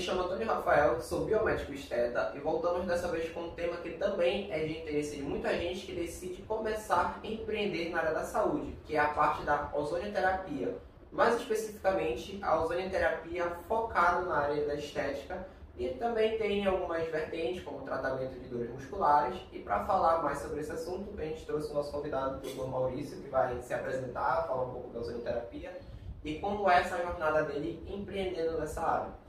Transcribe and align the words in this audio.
me 0.00 0.06
chamo 0.06 0.22
Antônio 0.22 0.46
Rafael, 0.46 0.98
sou 1.02 1.26
biomédico 1.26 1.74
esteta 1.74 2.32
e 2.34 2.38
voltamos 2.38 2.86
dessa 2.86 3.06
vez 3.08 3.30
com 3.32 3.40
um 3.40 3.50
tema 3.50 3.76
que 3.76 3.90
também 3.90 4.50
é 4.50 4.64
de 4.64 4.78
interesse 4.78 5.16
de 5.16 5.22
muita 5.22 5.50
gente 5.50 5.84
que 5.84 5.92
decide 5.92 6.40
começar 6.40 7.20
a 7.22 7.26
empreender 7.26 7.90
na 7.90 7.98
área 7.98 8.14
da 8.14 8.24
saúde, 8.24 8.74
que 8.86 8.96
é 8.96 8.98
a 8.98 9.08
parte 9.08 9.44
da 9.44 9.70
ozonioterapia. 9.74 10.74
Mais 11.12 11.38
especificamente, 11.38 12.38
a 12.40 12.62
ozonioterapia 12.62 13.44
focada 13.68 14.22
na 14.22 14.38
área 14.38 14.66
da 14.66 14.74
estética 14.74 15.46
e 15.76 15.90
também 15.90 16.38
tem 16.38 16.64
algumas 16.64 17.06
vertentes, 17.08 17.62
como 17.62 17.84
tratamento 17.84 18.40
de 18.40 18.48
dores 18.48 18.70
musculares. 18.70 19.38
E 19.52 19.58
para 19.58 19.84
falar 19.84 20.22
mais 20.22 20.38
sobre 20.38 20.60
esse 20.60 20.72
assunto, 20.72 21.12
a 21.20 21.24
gente 21.26 21.44
trouxe 21.44 21.70
o 21.72 21.74
nosso 21.74 21.92
convidado, 21.92 22.38
o 22.38 22.40
Dr. 22.40 22.68
Maurício, 22.70 23.20
que 23.20 23.28
vai 23.28 23.60
se 23.60 23.74
apresentar, 23.74 24.46
falar 24.46 24.62
um 24.62 24.70
pouco 24.70 24.88
da 24.94 25.00
ozonioterapia 25.00 25.78
e 26.24 26.38
como 26.38 26.70
é 26.70 26.80
essa 26.80 26.96
jornada 26.96 27.42
dele 27.42 27.82
empreendendo 27.86 28.58
nessa 28.58 28.80
área. 28.80 29.19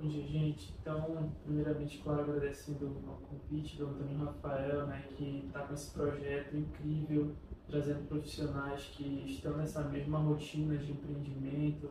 Bom 0.00 0.06
dia, 0.06 0.24
gente. 0.28 0.72
Então, 0.80 1.32
primeiramente, 1.42 1.98
claro, 1.98 2.20
agradecendo 2.22 2.86
o 2.86 3.18
convite 3.26 3.76
do 3.76 3.88
Antônio 3.88 4.26
Rafael, 4.26 4.86
né, 4.86 5.04
que 5.16 5.44
está 5.46 5.62
com 5.62 5.74
esse 5.74 5.92
projeto 5.92 6.56
incrível, 6.56 7.34
trazendo 7.66 8.06
profissionais 8.06 8.84
que 8.92 9.24
estão 9.26 9.56
nessa 9.56 9.82
mesma 9.82 10.20
rotina 10.20 10.76
de 10.76 10.92
empreendimento, 10.92 11.90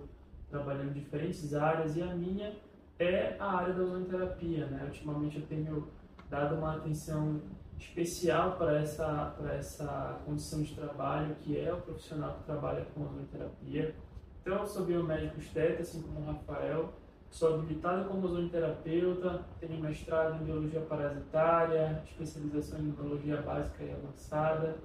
trabalhando 0.49 0.91
em 0.91 0.93
diferentes 0.93 1.53
áreas, 1.53 1.97
e 1.97 2.01
a 2.01 2.15
minha 2.15 2.55
é 2.97 3.35
a 3.39 3.57
área 3.57 3.73
da 3.73 3.83
ozonoterapia, 3.83 4.67
né? 4.67 4.85
Ultimamente 4.85 5.39
eu 5.39 5.45
tenho 5.45 5.89
dado 6.29 6.55
uma 6.55 6.77
atenção 6.77 7.41
especial 7.77 8.57
para 8.57 8.79
essa, 8.79 9.35
para 9.37 9.53
essa 9.55 10.21
condição 10.25 10.61
de 10.61 10.73
trabalho, 10.73 11.35
que 11.41 11.59
é 11.59 11.73
o 11.73 11.81
profissional 11.81 12.37
que 12.37 12.45
trabalha 12.45 12.85
com 12.85 13.01
ozonoterapia. 13.01 13.93
Então, 14.41 14.59
eu 14.59 14.65
sou 14.65 14.85
biomédico 14.85 15.41
esteta, 15.41 15.81
assim 15.81 16.01
como 16.01 16.21
o 16.21 16.25
Rafael, 16.25 16.93
sou 17.29 17.55
habilitado 17.55 18.07
como 18.09 18.25
ozonoterapeuta, 18.25 19.45
tenho 19.59 19.79
mestrado 19.79 20.41
em 20.41 20.45
biologia 20.45 20.81
parasitária, 20.81 22.03
especialização 22.05 22.79
em 22.79 22.91
biologia 22.91 23.41
básica 23.41 23.83
e 23.83 23.91
avançada, 23.91 24.77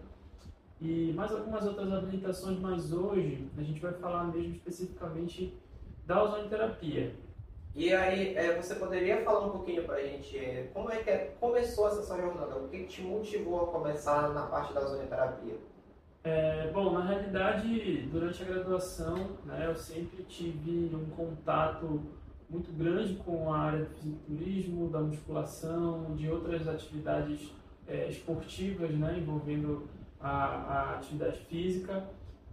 e 0.81 1.13
mais 1.13 1.31
algumas 1.31 1.65
outras 1.65 1.93
habilitações, 1.93 2.59
mas 2.59 2.93
hoje 2.93 3.49
a 3.57 3.63
gente 3.63 3.81
vai 3.81 3.93
falar 3.93 4.25
mesmo 4.25 4.55
especificamente 4.57 5.57
da 6.05 6.25
ozonoterapia. 6.25 7.15
E 7.75 7.93
aí, 7.95 8.37
é, 8.37 8.61
você 8.61 8.75
poderia 8.75 9.25
falar 9.25 9.47
um 9.47 9.51
pouquinho 9.51 9.85
para 9.85 9.95
a 9.95 10.03
gente 10.03 10.37
é, 10.37 10.71
como 10.75 10.91
é 10.91 10.97
que 10.97 11.09
é, 11.09 11.35
começou 11.41 11.89
essa 11.89 12.03
sua 12.03 12.21
jornada? 12.21 12.57
O 12.57 12.69
que 12.69 12.85
te 12.85 13.01
motivou 13.01 13.63
a 13.63 13.67
começar 13.69 14.29
na 14.31 14.43
parte 14.47 14.75
da 14.75 14.81
ozonoterapia? 14.81 15.55
É, 16.25 16.71
bom, 16.71 16.93
na 16.93 17.05
realidade, 17.05 18.09
durante 18.13 18.43
a 18.43 18.47
graduação, 18.47 19.39
né, 19.45 19.67
eu 19.67 19.75
sempre 19.75 20.23
tive 20.25 20.95
um 20.95 21.07
contato 21.17 22.03
muito 22.53 22.71
grande 22.73 23.15
com 23.15 23.53
a 23.53 23.59
área 23.59 23.79
do 23.81 23.87
fisiculturismo, 23.87 24.91
da 24.91 25.01
musculação, 25.01 26.15
de 26.15 26.29
outras 26.29 26.69
atividades 26.69 27.51
é, 27.89 28.09
esportivas, 28.09 28.91
né, 28.91 29.19
envolvendo 29.19 29.89
a, 30.21 30.31
a 30.31 30.95
atividade 30.97 31.39
física. 31.47 32.05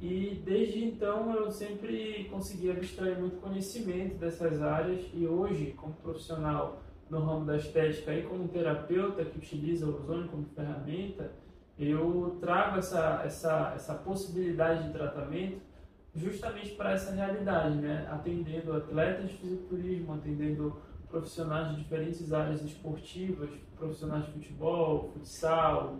E 0.01 0.41
desde 0.45 0.85
então 0.85 1.35
eu 1.35 1.51
sempre 1.51 2.29
consegui 2.31 2.71
abstrair 2.71 3.19
muito 3.19 3.41
conhecimento 3.41 4.15
dessas 4.15 4.61
áreas 4.61 5.05
e 5.13 5.27
hoje, 5.27 5.73
como 5.75 5.93
profissional 5.95 6.81
no 7.09 7.19
ramo 7.19 7.45
da 7.45 7.57
estética 7.57 8.13
e 8.13 8.23
como 8.23 8.47
terapeuta 8.47 9.25
que 9.25 9.37
utiliza 9.37 9.85
o 9.85 9.95
ozônio 9.95 10.29
como 10.29 10.45
ferramenta, 10.55 11.33
eu 11.77 12.37
trago 12.39 12.77
essa, 12.77 13.21
essa, 13.25 13.73
essa 13.75 13.93
possibilidade 13.95 14.87
de 14.87 14.93
tratamento 14.93 15.68
justamente 16.15 16.71
para 16.71 16.93
essa 16.93 17.11
realidade, 17.11 17.77
né? 17.77 18.07
atendendo 18.09 18.73
atletas 18.73 19.29
de 19.29 19.37
fisiculturismo, 19.37 20.13
atendendo 20.13 20.81
profissionais 21.09 21.69
de 21.69 21.83
diferentes 21.83 22.31
áreas 22.31 22.61
esportivas, 22.61 23.49
profissionais 23.75 24.25
de 24.25 24.31
futebol, 24.33 25.11
futsal, 25.13 25.97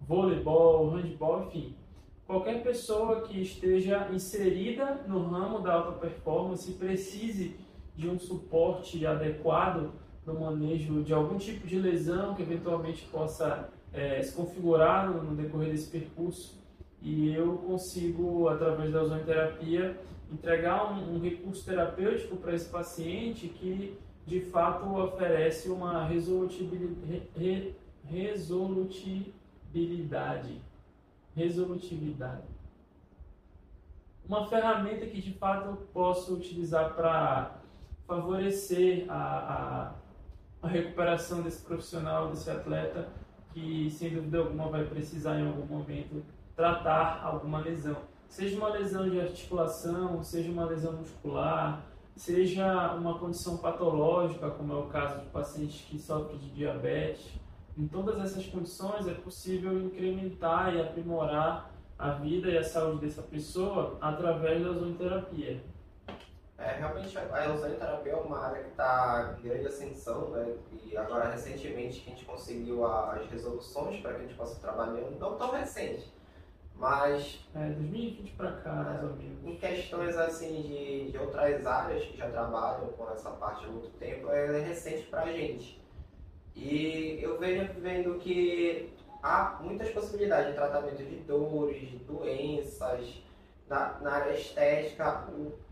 voleibol, 0.00 0.90
handball, 0.90 1.44
enfim 1.46 1.76
qualquer 2.32 2.62
pessoa 2.62 3.20
que 3.20 3.42
esteja 3.42 4.08
inserida 4.10 5.02
no 5.06 5.28
ramo 5.28 5.60
da 5.60 5.74
alta 5.74 5.92
performance 5.92 6.72
precise 6.72 7.56
de 7.94 8.08
um 8.08 8.18
suporte 8.18 9.04
adequado 9.04 9.92
no 10.24 10.40
manejo 10.40 11.02
de 11.02 11.12
algum 11.12 11.36
tipo 11.36 11.66
de 11.66 11.78
lesão 11.78 12.34
que 12.34 12.40
eventualmente 12.40 13.04
possa 13.08 13.68
é, 13.92 14.22
se 14.22 14.34
configurar 14.34 15.10
no, 15.10 15.36
decorrer 15.36 15.72
desse 15.72 15.90
percurso 15.90 16.61
e 17.02 17.34
eu 17.34 17.58
consigo, 17.58 18.48
através 18.48 18.92
da 18.92 19.02
ozonoterapia, 19.02 20.00
entregar 20.30 20.92
um, 20.92 21.16
um 21.16 21.20
recurso 21.20 21.64
terapêutico 21.64 22.36
para 22.36 22.54
esse 22.54 22.68
paciente 22.68 23.48
que 23.48 23.98
de 24.26 24.40
fato 24.40 24.96
oferece 24.96 25.68
uma 25.68 26.06
resolutibilidade, 26.06 27.74
resolutibilidade 28.04 30.60
resolutividade. 31.34 32.46
Uma 34.26 34.46
ferramenta 34.46 35.06
que 35.06 35.20
de 35.20 35.32
fato 35.34 35.68
eu 35.68 35.76
posso 35.92 36.34
utilizar 36.34 36.94
para 36.94 37.58
favorecer 38.06 39.06
a, 39.08 39.94
a, 40.62 40.62
a, 40.62 40.68
recuperação 40.68 41.42
desse 41.42 41.62
profissional, 41.62 42.30
desse 42.30 42.50
atleta, 42.50 43.08
que 43.52 43.90
sem 43.90 44.10
dúvida 44.10 44.38
alguma 44.38 44.68
vai 44.68 44.84
precisar 44.84 45.38
em 45.38 45.46
algum 45.46 45.66
momento 45.66 46.22
tratar 46.56 47.20
alguma 47.24 47.60
lesão. 47.60 47.96
Seja 48.28 48.56
uma 48.56 48.70
lesão 48.70 49.08
de 49.08 49.20
articulação, 49.20 50.22
seja 50.22 50.50
uma 50.50 50.64
lesão 50.64 50.92
muscular, 50.92 51.84
seja 52.16 52.92
uma 52.94 53.18
condição 53.18 53.58
patológica, 53.58 54.50
como 54.50 54.72
é 54.72 54.76
o 54.76 54.86
caso 54.86 55.20
de 55.20 55.26
pacientes 55.26 55.84
que 55.86 55.98
sofrem 55.98 56.38
de 56.38 56.50
diabetes, 56.50 57.40
em 57.76 57.86
todas 57.88 58.18
essas 58.20 58.46
condições 58.46 59.08
é 59.08 59.14
possível 59.14 59.80
incrementar 59.80 60.74
e 60.74 60.80
aprimorar 60.80 61.70
a 61.98 62.10
vida 62.10 62.50
e 62.50 62.58
a 62.58 62.64
saúde 62.64 63.06
dessa 63.06 63.22
pessoa 63.22 63.96
através 64.00 64.62
da 64.62 64.70
ozonoterapia. 64.70 65.62
É, 66.58 66.72
realmente 66.76 67.16
a 67.16 67.52
ozonoterapia 67.54 68.12
é 68.12 68.16
uma 68.16 68.38
área 68.38 68.62
que 68.62 68.70
está 68.70 69.36
em 69.38 69.42
grande 69.42 69.66
ascensão, 69.66 70.30
né? 70.30 70.54
E 70.84 70.96
agora 70.96 71.30
recentemente 71.30 72.00
que 72.00 72.10
a 72.10 72.14
gente 72.14 72.26
conseguiu 72.26 72.86
as 72.86 73.26
resoluções 73.30 74.00
para 74.00 74.14
que 74.14 74.18
a 74.18 74.22
gente 74.22 74.34
possa 74.34 74.60
trabalhar, 74.60 75.10
não 75.18 75.36
tão 75.36 75.50
recente, 75.50 76.12
mas... 76.76 77.40
É, 77.54 77.66
2020 77.70 78.32
para 78.32 78.52
cá, 78.52 78.70
é, 78.70 78.74
mais 78.74 79.04
ou 79.04 79.16
menos. 79.16 79.44
Em 79.44 79.56
questões 79.56 80.16
assim 80.16 80.62
de, 80.62 81.10
de 81.10 81.18
outras 81.18 81.66
áreas 81.66 82.04
que 82.04 82.16
já 82.16 82.30
trabalham 82.30 82.88
com 82.88 83.10
essa 83.10 83.30
parte 83.30 83.64
há 83.64 83.68
muito 83.68 83.90
tempo, 83.98 84.30
é 84.30 84.60
recente 84.60 85.02
para 85.06 85.22
a 85.22 85.32
gente. 85.32 85.80
E 86.54 87.18
eu 87.22 87.38
venho 87.38 87.68
vendo 87.80 88.18
que 88.18 88.92
há 89.22 89.58
muitas 89.62 89.88
possibilidades 89.90 90.48
de 90.48 90.54
tratamento 90.54 91.02
de 91.02 91.16
dores, 91.20 91.80
de 91.88 91.98
doenças, 91.98 93.22
na, 93.68 93.98
na 94.00 94.12
área 94.12 94.34
estética. 94.34 95.26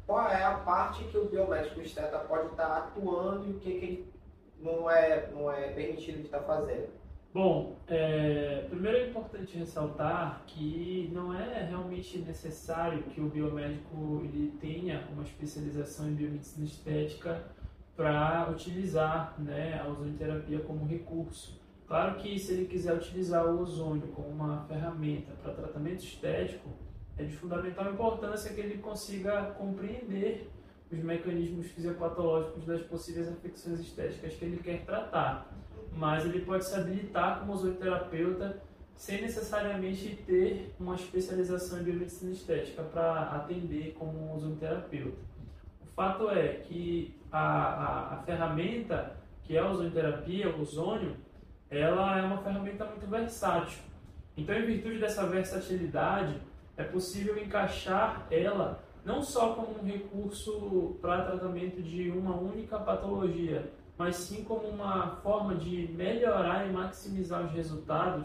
Qual 0.06 0.28
é 0.28 0.42
a 0.42 0.54
parte 0.54 1.04
que 1.04 1.18
o 1.18 1.26
biomédico 1.26 1.80
esteta 1.80 2.18
pode 2.20 2.48
estar 2.48 2.78
atuando 2.78 3.46
e 3.46 3.50
o 3.50 3.58
que, 3.60 3.78
que 3.78 3.84
ele 3.84 4.12
não 4.58 4.90
é, 4.90 5.30
não 5.30 5.50
é 5.52 5.68
permitido 5.68 6.18
de 6.18 6.24
estar 6.24 6.40
fazendo? 6.40 6.88
Bom, 7.32 7.76
é, 7.86 8.66
primeiro 8.68 8.98
é 8.98 9.08
importante 9.08 9.56
ressaltar 9.56 10.42
que 10.48 11.08
não 11.12 11.32
é 11.32 11.64
realmente 11.64 12.18
necessário 12.18 13.04
que 13.04 13.20
o 13.20 13.28
biomédico 13.28 14.22
ele 14.24 14.52
tenha 14.60 15.06
uma 15.12 15.22
especialização 15.22 16.08
em 16.08 16.14
biomedicina 16.14 16.66
estética 16.66 17.44
para 17.96 18.50
utilizar 18.50 19.36
né, 19.38 19.80
a 19.80 19.88
ozonoterapia 19.88 20.58
como 20.60 20.84
recurso. 20.84 21.60
Claro 21.86 22.16
que 22.16 22.36
se 22.36 22.52
ele 22.52 22.66
quiser 22.66 22.94
utilizar 22.94 23.46
o 23.46 23.60
ozônio 23.60 24.08
como 24.08 24.28
uma 24.28 24.64
ferramenta 24.66 25.30
para 25.40 25.52
tratamento 25.52 26.02
estético, 26.02 26.68
é 27.16 27.22
de 27.22 27.36
fundamental 27.36 27.92
importância 27.92 28.52
que 28.52 28.60
ele 28.60 28.78
consiga 28.78 29.52
compreender 29.52 30.50
os 30.90 30.98
mecanismos 30.98 31.68
fisiopatológicos 31.68 32.64
das 32.64 32.82
possíveis 32.82 33.28
afecções 33.28 33.78
estéticas 33.78 34.34
que 34.34 34.44
ele 34.44 34.56
quer 34.56 34.84
tratar. 34.84 35.48
Mas 35.92 36.24
ele 36.24 36.40
pode 36.40 36.64
se 36.64 36.74
habilitar 36.74 37.40
como 37.40 37.52
ozonoterapeuta 37.52 38.62
sem 38.96 39.22
necessariamente 39.22 40.14
ter 40.26 40.74
uma 40.78 40.94
especialização 40.94 41.80
em 41.80 41.84
biomedicina 41.84 42.32
estética 42.32 42.82
para 42.82 43.22
atender 43.30 43.94
como 43.98 44.34
ozonoterapeuta. 44.34 45.18
O 45.82 45.86
fato 45.94 46.30
é 46.30 46.48
que 46.48 47.14
a, 47.32 47.40
a, 47.40 48.14
a 48.14 48.22
ferramenta 48.22 49.16
que 49.50 49.56
é 49.56 49.60
a 49.60 49.68
ozonoterapia, 49.68 50.48
o 50.48 50.60
ozônio, 50.60 51.16
ela 51.68 52.18
é 52.18 52.22
uma 52.22 52.38
ferramenta 52.38 52.84
muito 52.84 53.04
versátil. 53.08 53.80
Então, 54.36 54.54
em 54.54 54.64
virtude 54.64 54.98
dessa 54.98 55.26
versatilidade, 55.26 56.36
é 56.76 56.84
possível 56.84 57.36
encaixar 57.36 58.28
ela 58.30 58.80
não 59.04 59.22
só 59.22 59.54
como 59.54 59.80
um 59.80 59.84
recurso 59.84 60.96
para 61.00 61.24
tratamento 61.24 61.82
de 61.82 62.10
uma 62.10 62.36
única 62.36 62.78
patologia, 62.78 63.72
mas 64.00 64.16
sim 64.16 64.44
como 64.44 64.66
uma 64.66 65.16
forma 65.16 65.54
de 65.56 65.92
melhorar 65.92 66.66
e 66.66 66.72
maximizar 66.72 67.44
os 67.44 67.52
resultados 67.52 68.24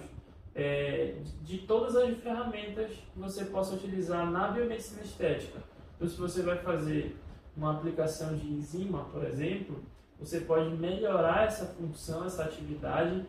é, 0.55 1.17
de 1.41 1.57
todas 1.57 1.97
as 1.97 2.17
ferramentas 2.19 2.91
que 2.91 3.19
você 3.19 3.43
possa 3.43 3.75
utilizar 3.75 4.31
na 4.31 4.47
biomedicina 4.47 5.01
estética. 5.01 5.59
Então, 5.93 6.07
se 6.07 6.17
você 6.17 6.43
vai 6.43 6.59
fazer 6.59 7.17
uma 7.57 7.73
aplicação 7.73 8.37
de 8.37 8.47
enzima, 8.47 9.03
por 9.11 9.25
exemplo, 9.25 9.83
você 10.17 10.39
pode 10.39 10.69
melhorar 10.77 11.43
essa 11.43 11.65
função, 11.65 12.23
essa 12.23 12.45
atividade, 12.45 13.25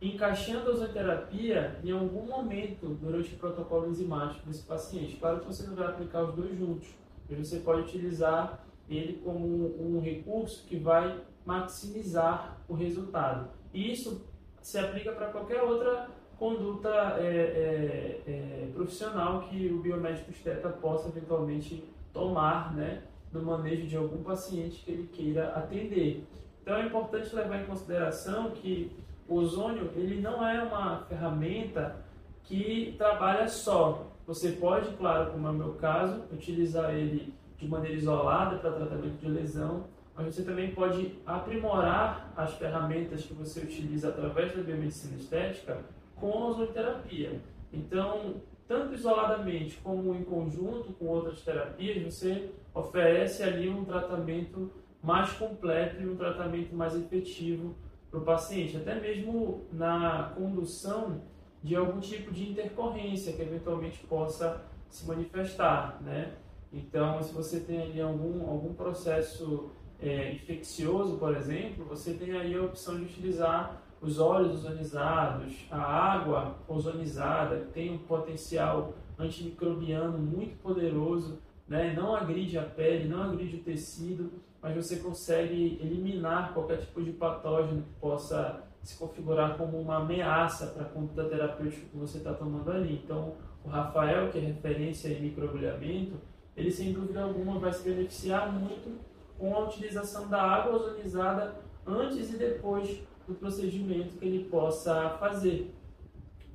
encaixando 0.00 0.70
a 0.70 0.74
ozonoterapia 0.74 1.76
em 1.82 1.90
algum 1.90 2.24
momento 2.24 2.86
durante 3.00 3.34
o 3.34 3.38
protocolo 3.38 3.88
enzimático 3.88 4.46
desse 4.46 4.62
paciente. 4.62 5.16
Claro 5.16 5.40
que 5.40 5.46
você 5.46 5.66
não 5.66 5.74
vai 5.74 5.88
aplicar 5.88 6.22
os 6.22 6.36
dois 6.36 6.56
juntos, 6.56 6.86
mas 7.28 7.48
você 7.48 7.58
pode 7.58 7.80
utilizar 7.80 8.64
ele 8.90 9.20
como 9.24 9.46
um 9.80 10.00
recurso 10.00 10.66
que 10.66 10.76
vai 10.76 11.20
maximizar 11.44 12.58
o 12.68 12.74
resultado. 12.74 13.48
E 13.72 13.92
isso 13.92 14.24
se 14.60 14.78
aplica 14.78 15.12
para 15.12 15.28
qualquer 15.28 15.62
outra 15.62 16.08
conduta 16.38 16.88
é, 17.18 17.26
é, 17.26 18.20
é, 18.26 18.68
profissional 18.74 19.42
que 19.42 19.68
o 19.68 19.80
biomédico 19.80 20.30
esteta 20.30 20.68
possa 20.68 21.08
eventualmente 21.08 21.84
tomar, 22.12 22.74
né, 22.74 23.02
no 23.32 23.42
manejo 23.42 23.86
de 23.86 23.96
algum 23.96 24.22
paciente 24.22 24.82
que 24.82 24.90
ele 24.90 25.06
queira 25.12 25.50
atender. 25.50 26.24
Então 26.62 26.76
é 26.76 26.86
importante 26.86 27.34
levar 27.34 27.62
em 27.62 27.66
consideração 27.66 28.50
que 28.50 28.90
o 29.28 29.36
ozônio 29.36 29.90
ele 29.94 30.20
não 30.20 30.44
é 30.46 30.62
uma 30.62 31.02
ferramenta 31.08 31.96
que 32.44 32.94
trabalha 32.98 33.46
só. 33.46 34.06
Você 34.26 34.52
pode, 34.52 34.96
claro, 34.96 35.32
como 35.32 35.46
é 35.46 35.50
o 35.50 35.54
meu 35.54 35.74
caso, 35.74 36.22
utilizar 36.32 36.94
ele 36.94 37.32
de 37.60 37.68
maneira 37.68 37.96
isolada 37.96 38.56
para 38.56 38.72
tratamento 38.72 39.18
de 39.18 39.28
lesão, 39.28 39.84
mas 40.16 40.34
você 40.34 40.42
também 40.42 40.72
pode 40.72 41.18
aprimorar 41.26 42.32
as 42.36 42.54
ferramentas 42.54 43.22
que 43.24 43.34
você 43.34 43.60
utiliza 43.60 44.08
através 44.08 44.54
da 44.54 44.62
biomedicina 44.62 45.16
estética 45.16 45.78
com 46.16 46.30
a 46.32 46.46
ozonoterapia. 46.48 47.40
Então, 47.72 48.36
tanto 48.66 48.94
isoladamente 48.94 49.78
como 49.82 50.14
em 50.14 50.24
conjunto 50.24 50.92
com 50.94 51.06
outras 51.06 51.40
terapias, 51.42 52.02
você 52.02 52.50
oferece 52.74 53.42
ali 53.42 53.68
um 53.68 53.84
tratamento 53.84 54.70
mais 55.02 55.32
completo 55.32 56.02
e 56.02 56.08
um 56.08 56.16
tratamento 56.16 56.74
mais 56.74 56.94
efetivo 56.94 57.74
para 58.10 58.20
o 58.20 58.22
paciente, 58.22 58.76
até 58.76 58.94
mesmo 59.00 59.66
na 59.72 60.32
condução 60.36 61.22
de 61.62 61.76
algum 61.76 62.00
tipo 62.00 62.32
de 62.32 62.50
intercorrência 62.50 63.32
que 63.32 63.42
eventualmente 63.42 63.98
possa 64.06 64.64
se 64.88 65.06
manifestar, 65.06 66.00
né? 66.02 66.32
Então, 66.72 67.22
se 67.22 67.32
você 67.32 67.60
tem 67.60 67.82
ali 67.82 68.00
algum, 68.00 68.48
algum 68.48 68.74
processo 68.74 69.70
é, 70.00 70.32
infeccioso, 70.32 71.16
por 71.18 71.36
exemplo, 71.36 71.84
você 71.84 72.14
tem 72.14 72.32
aí 72.32 72.54
a 72.54 72.62
opção 72.62 72.96
de 72.96 73.04
utilizar 73.04 73.82
os 74.00 74.18
óleos 74.18 74.64
ozonizados, 74.64 75.66
a 75.70 75.80
água 75.80 76.56
ozonizada, 76.66 77.60
que 77.60 77.72
tem 77.72 77.92
um 77.92 77.98
potencial 77.98 78.94
antimicrobiano 79.18 80.16
muito 80.16 80.56
poderoso, 80.62 81.38
né? 81.68 81.92
não 81.92 82.14
agride 82.16 82.56
a 82.56 82.62
pele, 82.62 83.08
não 83.08 83.22
agride 83.22 83.56
o 83.56 83.62
tecido, 83.62 84.32
mas 84.62 84.74
você 84.74 84.96
consegue 84.96 85.78
eliminar 85.82 86.54
qualquer 86.54 86.78
tipo 86.78 87.02
de 87.02 87.12
patógeno 87.12 87.82
que 87.82 88.00
possa 88.00 88.64
se 88.82 88.98
configurar 88.98 89.58
como 89.58 89.78
uma 89.78 89.96
ameaça 89.96 90.68
para 90.68 90.82
a 90.82 90.88
conduta 90.88 91.24
terapêutica 91.24 91.86
que 91.86 91.96
você 91.96 92.18
está 92.18 92.32
tomando 92.32 92.70
ali. 92.70 93.00
Então, 93.04 93.34
o 93.62 93.68
Rafael, 93.68 94.30
que 94.30 94.38
é 94.38 94.40
referência 94.40 95.08
em 95.08 95.20
microagulhamento, 95.20 96.14
ele 96.56 96.70
sem 96.70 96.92
dúvida 96.92 97.22
alguma 97.22 97.58
vai 97.58 97.72
se 97.72 97.82
beneficiar 97.82 98.52
muito 98.52 98.98
com 99.38 99.54
a 99.54 99.64
utilização 99.66 100.28
da 100.28 100.42
água 100.42 100.76
ozonizada 100.76 101.56
antes 101.86 102.32
e 102.32 102.36
depois 102.36 103.02
do 103.26 103.34
procedimento 103.34 104.16
que 104.16 104.24
ele 104.24 104.44
possa 104.44 105.10
fazer. 105.18 105.72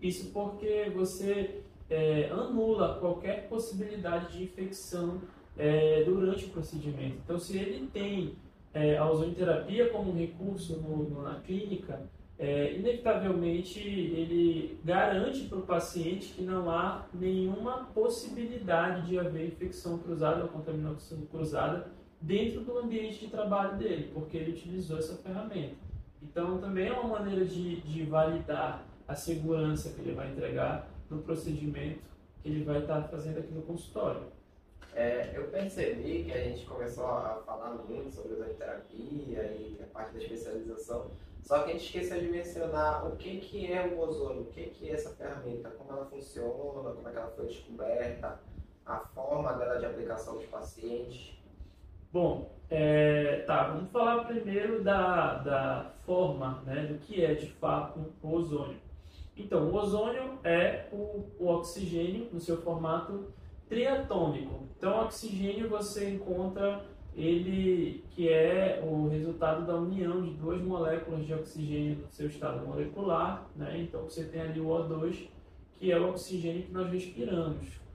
Isso 0.01 0.31
porque 0.31 0.92
você 0.94 1.62
é, 1.89 2.30
anula 2.30 3.00
qualquer 3.00 3.47
possibilidade 3.47 4.38
de 4.38 4.44
infecção 4.44 5.21
é, 5.57 6.03
durante 6.03 6.45
o 6.45 6.50
procedimento. 6.50 7.18
Então, 7.24 7.39
se 7.39 7.57
ele 7.57 7.88
tem 7.88 8.36
é, 8.74 8.98
a 8.98 9.09
ozonoterapia 9.09 9.89
como 9.89 10.13
recurso 10.13 10.77
no, 10.81 11.09
no, 11.09 11.21
na 11.24 11.39
clínica, 11.39 12.07
é, 12.37 12.73
inevitavelmente 12.73 13.79
ele 13.79 14.77
garante 14.83 15.45
para 15.45 15.57
o 15.57 15.61
paciente 15.61 16.33
que 16.33 16.41
não 16.41 16.69
há 16.69 17.05
nenhuma 17.13 17.85
possibilidade 17.93 19.07
de 19.07 19.17
haver 19.17 19.47
infecção 19.47 19.97
cruzada 19.97 20.43
ou 20.43 20.49
contaminação 20.49 21.21
cruzada 21.27 21.87
dentro 22.19 22.61
do 22.61 22.77
ambiente 22.77 23.19
de 23.19 23.27
trabalho 23.27 23.77
dele, 23.77 24.11
porque 24.13 24.37
ele 24.37 24.51
utilizou 24.51 24.97
essa 24.97 25.15
ferramenta. 25.15 25.75
Então, 26.21 26.57
também 26.57 26.87
é 26.87 26.91
uma 26.91 27.19
maneira 27.19 27.45
de, 27.45 27.81
de 27.81 28.03
validar 28.03 28.83
a 29.07 29.15
segurança 29.15 29.91
que 29.91 30.01
ele 30.01 30.13
vai 30.13 30.31
entregar 30.31 30.89
no 31.09 31.21
procedimento 31.21 31.99
que 32.41 32.49
ele 32.49 32.63
vai 32.63 32.79
estar 32.79 33.01
fazendo 33.03 33.39
aqui 33.39 33.51
no 33.53 33.61
consultório. 33.63 34.21
É, 34.93 35.31
eu 35.35 35.47
percebi 35.47 36.23
que 36.23 36.31
a 36.31 36.43
gente 36.43 36.65
começou 36.65 37.05
a 37.05 37.41
falar 37.45 37.71
muito 37.71 38.13
sobre 38.13 38.41
a 38.41 38.53
terapia 38.53 39.43
e 39.43 39.77
a 39.81 39.85
parte 39.88 40.13
da 40.13 40.23
especialização, 40.23 41.11
só 41.45 41.59
que 41.59 41.69
a 41.69 41.74
gente 41.74 41.86
esqueceu 41.86 42.19
de 42.19 42.27
mencionar 42.27 43.06
o 43.06 43.15
que, 43.18 43.38
que 43.38 43.71
é 43.71 43.86
o 43.86 44.00
ozônio, 44.00 44.42
o 44.42 44.45
que, 44.45 44.63
que 44.63 44.89
é 44.89 44.94
essa 44.94 45.12
ferramenta, 45.15 45.69
como 45.69 45.92
ela 45.92 46.06
funciona, 46.07 46.92
como 46.92 47.07
é 47.07 47.12
que 47.12 47.18
ela 47.18 47.31
foi 47.36 47.45
descoberta, 47.45 48.39
a 48.83 48.97
forma 48.97 49.53
dela 49.53 49.77
de 49.77 49.86
aplicação 49.86 50.38
dos 50.38 50.45
pacientes. 50.47 51.38
Bom, 52.12 52.51
é, 52.68 53.44
tá, 53.45 53.68
vamos 53.68 53.92
falar 53.92 54.25
primeiro 54.25 54.83
da, 54.83 55.36
da 55.36 55.92
forma, 56.03 56.63
né, 56.65 56.88
do 56.88 56.97
que 56.97 57.24
é 57.24 57.36
de 57.36 57.51
fato 57.53 58.12
o 58.24 58.33
ozônio. 58.33 58.80
Então, 59.38 59.69
o 59.69 59.75
ozônio 59.75 60.39
é 60.44 60.88
o, 60.91 61.27
o 61.38 61.48
oxigênio 61.48 62.27
no 62.31 62.39
seu 62.39 62.57
formato 62.57 63.31
triatômico. 63.69 64.63
Então, 64.77 65.03
oxigênio 65.03 65.69
você 65.69 66.09
encontra 66.09 66.83
ele 67.15 68.03
que 68.12 68.29
é 68.29 68.83
o 68.85 69.07
resultado 69.07 69.65
da 69.65 69.75
união 69.75 70.21
de 70.21 70.31
duas 70.31 70.62
moléculas 70.62 71.25
de 71.25 71.33
oxigênio 71.33 71.97
no 71.97 72.12
seu 72.12 72.27
estado 72.27 72.65
molecular, 72.65 73.47
né? 73.56 73.79
Então 73.81 74.03
você 74.03 74.25
tem 74.25 74.41
ali 74.41 74.59
o 74.59 74.67
O2, 74.67 75.27
que 75.73 75.91
é 75.91 76.00
o 76.00 76.09
oxigênio 76.09 76.63
que 76.63 76.71
nós 76.71 76.91
respiramos. 76.91 77.85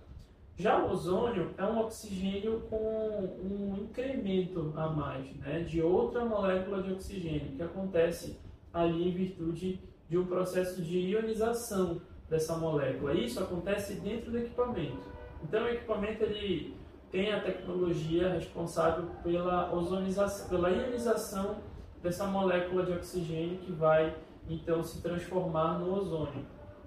Já 0.56 0.84
o 0.84 0.90
ozônio 0.90 1.50
é 1.56 1.64
um 1.64 1.80
oxigênio 1.80 2.60
com 2.68 2.76
um 2.76 3.78
incremento 3.82 4.72
a 4.76 4.88
mais, 4.88 5.34
né, 5.36 5.60
de 5.60 5.80
outra 5.80 6.22
molécula 6.22 6.82
de 6.82 6.92
oxigênio 6.92 7.52
que 7.56 7.62
acontece 7.62 8.36
ali 8.72 9.08
em 9.08 9.12
virtude 9.12 9.80
de 10.08 10.18
um 10.18 10.26
processo 10.26 10.82
de 10.82 10.98
ionização 10.98 12.00
dessa 12.28 12.58
molécula. 12.58 13.14
Isso 13.14 13.40
acontece 13.40 13.94
dentro 13.94 14.30
do 14.30 14.38
equipamento. 14.38 15.08
Então 15.42 15.64
o 15.64 15.68
equipamento 15.68 16.24
ele 16.24 16.74
tem 17.10 17.32
a 17.32 17.40
tecnologia 17.40 18.28
responsável 18.28 19.06
pela 19.22 19.72
ozonização, 19.74 20.48
pela 20.48 20.70
ionização 20.70 21.56
dessa 22.02 22.26
molécula 22.26 22.84
de 22.84 22.92
oxigênio 22.92 23.58
que 23.58 23.72
vai 23.72 24.14
então 24.48 24.82
se 24.82 25.02
transformar 25.02 25.78
no 25.78 25.92
ozônio. 25.92 26.46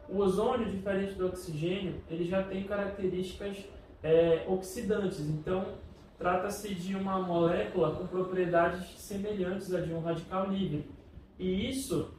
O 0.09 0.17
ozônio, 0.17 0.69
diferente 0.69 1.13
do 1.13 1.27
oxigênio, 1.27 2.01
ele 2.09 2.25
já 2.25 2.43
tem 2.43 2.63
características 2.65 3.65
é, 4.01 4.45
oxidantes. 4.47 5.21
Então, 5.21 5.65
trata-se 6.17 6.73
de 6.75 6.95
uma 6.95 7.19
molécula 7.19 7.95
com 7.95 8.05
propriedades 8.07 8.99
semelhantes 8.99 9.73
a 9.73 9.81
de 9.81 9.93
um 9.93 10.01
radical 10.01 10.49
livre. 10.49 10.89
E 11.39 11.69
isso 11.69 12.13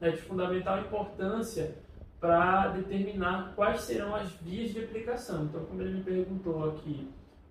é 0.00 0.10
de 0.10 0.18
fundamental 0.18 0.78
importância 0.80 1.83
para 2.24 2.68
determinar 2.68 3.52
quais 3.54 3.82
serão 3.82 4.16
as 4.16 4.30
vias 4.36 4.70
de 4.70 4.82
aplicação. 4.82 5.44
Então, 5.44 5.62
como 5.66 5.82
ele 5.82 5.98
me 5.98 6.02
perguntou 6.02 6.70
aqui, 6.70 7.06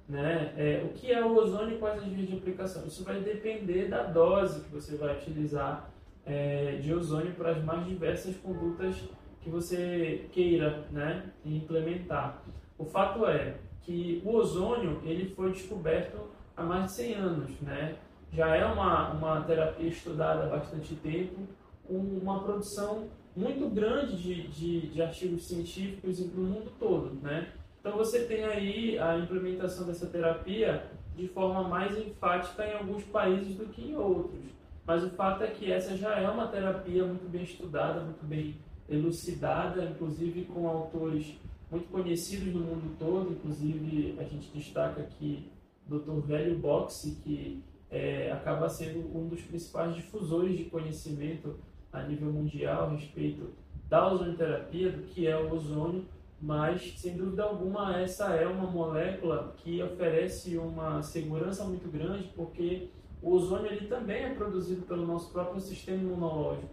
né, 0.09 0.51
é, 0.57 0.83
o 0.83 0.89
que 0.93 1.11
é 1.11 1.23
o 1.23 1.35
ozônio 1.35 1.75
e 1.75 1.77
quais 1.77 2.01
as 2.01 2.09
vias 2.09 2.27
de 2.27 2.35
aplicação? 2.35 2.83
Isso 2.87 3.03
vai 3.03 3.19
depender 3.19 3.87
da 3.87 4.01
dose 4.01 4.61
que 4.61 4.71
você 4.71 4.97
vai 4.97 5.15
utilizar 5.15 5.91
é, 6.25 6.77
de 6.77 6.91
ozônio 6.91 7.33
para 7.33 7.51
as 7.51 7.63
mais 7.63 7.85
diversas 7.85 8.35
condutas 8.37 8.95
que 9.41 9.49
você 9.51 10.27
queira 10.31 10.87
né, 10.89 11.23
implementar. 11.45 12.41
O 12.75 12.83
fato 12.83 13.27
é 13.27 13.57
que 13.83 14.23
o 14.25 14.33
ozônio 14.33 15.03
ele 15.03 15.35
foi 15.35 15.51
descoberto 15.51 16.17
há 16.57 16.63
mais 16.63 16.85
de 16.85 16.91
100 16.93 17.13
anos, 17.13 17.61
né? 17.61 17.95
Já 18.31 18.55
é 18.55 18.65
uma, 18.65 19.11
uma 19.11 19.41
terapia 19.41 19.87
estudada 19.89 20.45
há 20.45 20.47
bastante 20.47 20.95
tempo, 20.95 21.41
uma 21.87 22.43
produção 22.43 23.07
muito 23.35 23.67
grande 23.69 24.15
de, 24.21 24.47
de, 24.47 24.87
de 24.87 25.01
artigos 25.01 25.45
científicos 25.45 26.19
no 26.19 26.43
mundo 26.43 26.71
todo, 26.79 27.15
né? 27.21 27.51
Então 27.79 27.97
você 27.97 28.23
tem 28.25 28.43
aí 28.45 28.97
a 28.97 29.17
implementação 29.17 29.85
dessa 29.85 30.05
terapia 30.05 30.89
de 31.15 31.27
forma 31.27 31.67
mais 31.67 31.97
enfática 31.97 32.65
em 32.65 32.73
alguns 32.73 33.03
países 33.03 33.55
do 33.55 33.65
que 33.65 33.81
em 33.81 33.95
outros. 33.95 34.41
Mas 34.85 35.03
o 35.03 35.09
fato 35.11 35.43
é 35.43 35.47
que 35.47 35.71
essa 35.71 35.95
já 35.95 36.19
é 36.19 36.29
uma 36.29 36.47
terapia 36.47 37.05
muito 37.05 37.29
bem 37.29 37.43
estudada, 37.43 38.01
muito 38.01 38.25
bem 38.25 38.55
elucidada, 38.89 39.83
inclusive 39.85 40.45
com 40.45 40.67
autores 40.67 41.37
muito 41.71 41.89
conhecidos 41.89 42.53
no 42.53 42.59
mundo 42.59 42.95
todo, 42.99 43.31
inclusive 43.31 44.15
a 44.19 44.23
gente 44.23 44.51
destaca 44.53 45.01
aqui 45.01 45.49
o 45.89 45.97
Dr. 45.97 46.27
Velho 46.27 46.57
Boxe, 46.59 47.17
que 47.23 47.63
é, 47.89 48.31
acaba 48.31 48.69
sendo 48.69 48.99
um 49.15 49.27
dos 49.27 49.41
principais 49.41 49.95
difusores 49.95 50.57
de 50.57 50.65
conhecimento 50.65 51.55
a 51.93 52.01
nível 52.03 52.31
mundial 52.31 52.85
a 52.85 52.89
respeito 52.89 53.53
da 53.87 54.11
ozonoterapia, 54.11 54.91
do 54.91 55.03
que 55.03 55.27
é 55.27 55.37
o 55.37 55.53
ozônio, 55.53 56.05
mas 56.41 56.99
sem 56.99 57.15
dúvida 57.15 57.43
alguma 57.43 57.97
essa 58.01 58.33
é 58.33 58.45
uma 58.45 58.69
molécula 58.69 59.53
que 59.57 59.81
oferece 59.81 60.57
uma 60.57 61.01
segurança 61.01 61.63
muito 61.63 61.89
grande 61.89 62.29
porque 62.35 62.89
o 63.21 63.31
ozônio 63.31 63.71
ele 63.71 63.87
também 63.87 64.23
é 64.23 64.33
produzido 64.33 64.81
pelo 64.81 65.05
nosso 65.05 65.31
próprio 65.31 65.61
sistema 65.61 66.01
imunológico. 66.01 66.67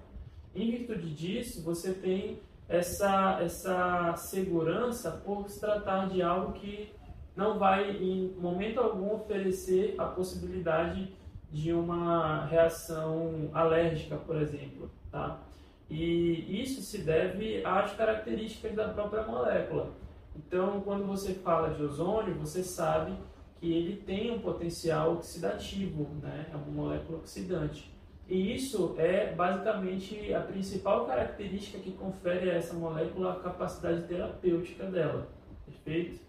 Em 0.53 0.71
virtude 0.73 1.15
disso, 1.15 1.63
você 1.63 1.93
tem 1.93 2.41
essa, 2.69 3.39
essa 3.41 4.17
segurança 4.17 5.13
por 5.25 5.49
se 5.49 5.61
tratar 5.61 6.09
de 6.09 6.23
algo 6.23 6.53
que 6.55 6.91
não 7.37 7.59
vai 7.59 7.91
em 7.97 8.35
momento 8.41 8.81
algum 8.81 9.15
oferecer 9.15 9.95
a 9.99 10.07
possibilidade 10.07 11.13
de 11.51 11.73
uma 11.73 12.47
reação 12.47 13.51
alérgica, 13.53 14.17
por 14.17 14.37
exemplo, 14.37 14.91
tá? 15.11 15.41
E 15.89 16.63
isso 16.63 16.81
se 16.83 16.99
deve 16.99 17.65
às 17.65 17.93
características 17.95 18.75
da 18.75 18.89
própria 18.89 19.25
molécula. 19.27 19.91
Então, 20.37 20.81
quando 20.83 21.05
você 21.05 21.35
fala 21.35 21.71
de 21.71 21.83
ozônio, 21.83 22.35
você 22.35 22.63
sabe 22.63 23.13
que 23.59 23.73
ele 23.73 23.97
tem 23.97 24.31
um 24.31 24.39
potencial 24.39 25.15
oxidativo, 25.15 26.09
né? 26.23 26.47
É 26.53 26.57
uma 26.57 26.67
molécula 26.67 27.19
oxidante. 27.19 27.93
E 28.29 28.55
isso 28.55 28.95
é 28.97 29.33
basicamente 29.33 30.33
a 30.33 30.41
principal 30.41 31.05
característica 31.05 31.81
que 31.81 31.91
confere 31.91 32.49
a 32.49 32.55
essa 32.55 32.75
molécula 32.75 33.33
a 33.33 33.41
capacidade 33.41 34.05
terapêutica 34.05 34.87
dela. 34.87 35.29
Perfeito? 35.67 36.21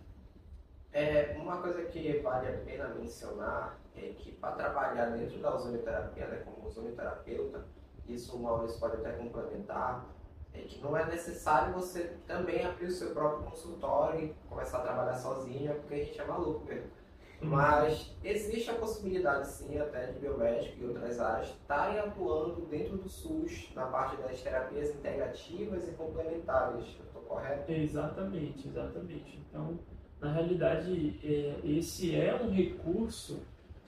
É, 0.93 1.37
uma 1.39 1.61
coisa 1.61 1.83
que 1.83 2.19
vale 2.19 2.49
a 2.49 2.57
pena 2.65 2.89
mencionar 2.89 3.79
é 3.95 4.13
que 4.17 4.31
para 4.33 4.55
trabalhar 4.55 5.11
dentro 5.11 5.39
da 5.39 5.55
ozonioterapia, 5.55 6.27
né, 6.27 6.43
como 6.43 6.67
ozonioterapeuta, 6.67 7.65
isso 8.07 8.35
o 8.35 8.43
Maurício 8.43 8.79
pode 8.79 8.97
até 8.97 9.11
complementar, 9.13 10.05
é 10.53 10.59
que 10.59 10.81
não 10.81 10.97
é 10.97 11.05
necessário 11.05 11.73
você 11.73 12.17
também 12.27 12.65
abrir 12.65 12.87
o 12.87 12.91
seu 12.91 13.11
próprio 13.11 13.49
consultório 13.49 14.25
e 14.25 14.35
começar 14.49 14.79
a 14.79 14.81
trabalhar 14.81 15.15
sozinha, 15.15 15.73
porque 15.75 15.93
a 15.93 16.03
gente 16.03 16.19
é 16.19 16.25
maluco 16.25 16.65
mesmo. 16.65 16.91
Uhum. 17.41 17.49
Mas 17.49 18.13
existe 18.23 18.69
a 18.69 18.75
possibilidade, 18.75 19.47
sim, 19.47 19.79
até 19.79 20.07
de 20.07 20.19
biomédico 20.19 20.77
e 20.79 20.85
outras 20.85 21.19
áreas 21.19 21.49
estarem 21.49 21.99
atuando 21.99 22.65
dentro 22.67 22.97
do 22.97 23.09
SUS 23.09 23.71
na 23.73 23.87
parte 23.87 24.17
das 24.17 24.41
terapias 24.41 24.89
integrativas 24.89 25.87
e 25.87 25.91
complementares. 25.93 26.85
Estou 26.85 27.21
correto? 27.23 27.71
Exatamente, 27.71 28.67
exatamente. 28.67 29.43
Então, 29.49 29.79
na 30.21 30.31
realidade, 30.31 31.15
é, 31.23 31.55
esse 31.65 32.15
é 32.15 32.39
um 32.39 32.51
recurso 32.51 33.39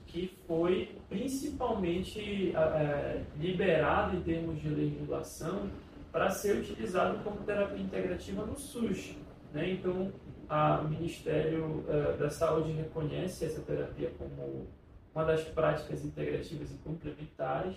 que 0.07 0.35
foi 0.47 0.95
principalmente 1.07 2.53
é, 2.55 3.21
liberado 3.39 4.17
em 4.17 4.21
termos 4.21 4.59
de 4.59 4.67
legislação 4.67 5.69
para 6.11 6.29
ser 6.31 6.57
utilizado 6.57 7.23
como 7.23 7.37
terapia 7.37 7.81
integrativa 7.81 8.45
no 8.45 8.57
SUS. 8.57 9.15
Né? 9.53 9.71
Então, 9.73 10.11
a, 10.49 10.81
o 10.81 10.89
Ministério 10.89 11.83
é, 11.87 12.17
da 12.17 12.29
Saúde 12.29 12.71
reconhece 12.71 13.45
essa 13.45 13.61
terapia 13.61 14.11
como 14.17 14.67
uma 15.13 15.25
das 15.25 15.43
práticas 15.43 16.03
integrativas 16.03 16.71
e 16.71 16.77
complementares, 16.77 17.75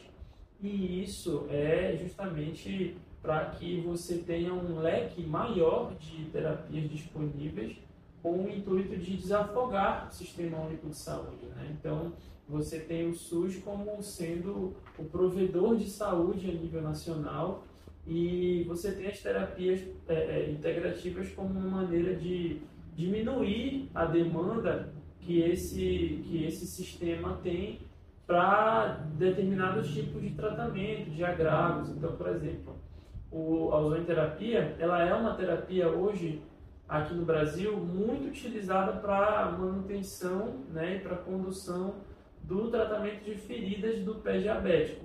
e 0.62 1.02
isso 1.02 1.46
é 1.50 1.98
justamente 2.02 2.96
para 3.20 3.46
que 3.50 3.80
você 3.82 4.18
tenha 4.18 4.54
um 4.54 4.78
leque 4.80 5.22
maior 5.22 5.94
de 5.96 6.25
terapias 6.26 6.88
disponíveis 6.88 7.76
com 8.23 8.44
o 8.44 8.50
intuito 8.50 8.96
de 8.96 9.16
desafogar 9.16 10.08
o 10.08 10.14
Sistema 10.14 10.58
Único 10.58 10.88
de 10.88 10.96
Saúde. 10.96 11.46
Né? 11.54 11.76
Então, 11.78 12.12
você 12.49 12.78
tem 12.78 13.08
o 13.08 13.14
SUS 13.14 13.56
como 13.58 14.02
sendo 14.02 14.75
o 14.99 15.04
provedor 15.04 15.76
de 15.76 15.88
saúde 15.88 16.49
a 16.49 16.52
nível 16.52 16.82
nacional 16.82 17.64
e 18.06 18.64
você 18.68 18.92
tem 18.92 19.08
as 19.08 19.20
terapias 19.20 19.80
é, 20.08 20.14
é, 20.14 20.50
integrativas 20.50 21.28
como 21.30 21.58
uma 21.58 21.82
maneira 21.82 22.14
de 22.14 22.61
diminuir 22.94 23.90
a 23.94 24.04
demanda 24.04 24.92
que 25.20 25.40
esse, 25.40 26.23
que 26.25 26.44
esse 26.44 26.66
sistema 26.66 27.40
tem 27.42 27.80
para 28.26 29.00
determinados 29.18 29.92
tipos 29.92 30.23
de 30.23 30.30
tratamento, 30.30 31.11
de 31.11 31.25
agravos. 31.25 31.90
Então, 31.90 32.16
por 32.16 32.28
exemplo, 32.28 32.76
o, 33.30 33.73
a 33.73 33.80
ozonoterapia, 33.80 34.76
ela 34.78 35.02
é 35.02 35.12
uma 35.12 35.35
terapia 35.35 35.88
hoje 35.88 36.40
aqui 36.88 37.14
no 37.14 37.24
Brasil 37.24 37.76
muito 37.76 38.28
utilizada 38.28 38.92
para 38.92 39.50
manutenção 39.52 40.64
né, 40.70 40.96
e 40.96 40.98
para 41.00 41.16
condução 41.16 41.96
do 42.42 42.70
tratamento 42.70 43.24
de 43.24 43.34
feridas 43.34 44.00
do 44.00 44.16
pé 44.16 44.38
diabético. 44.38 45.04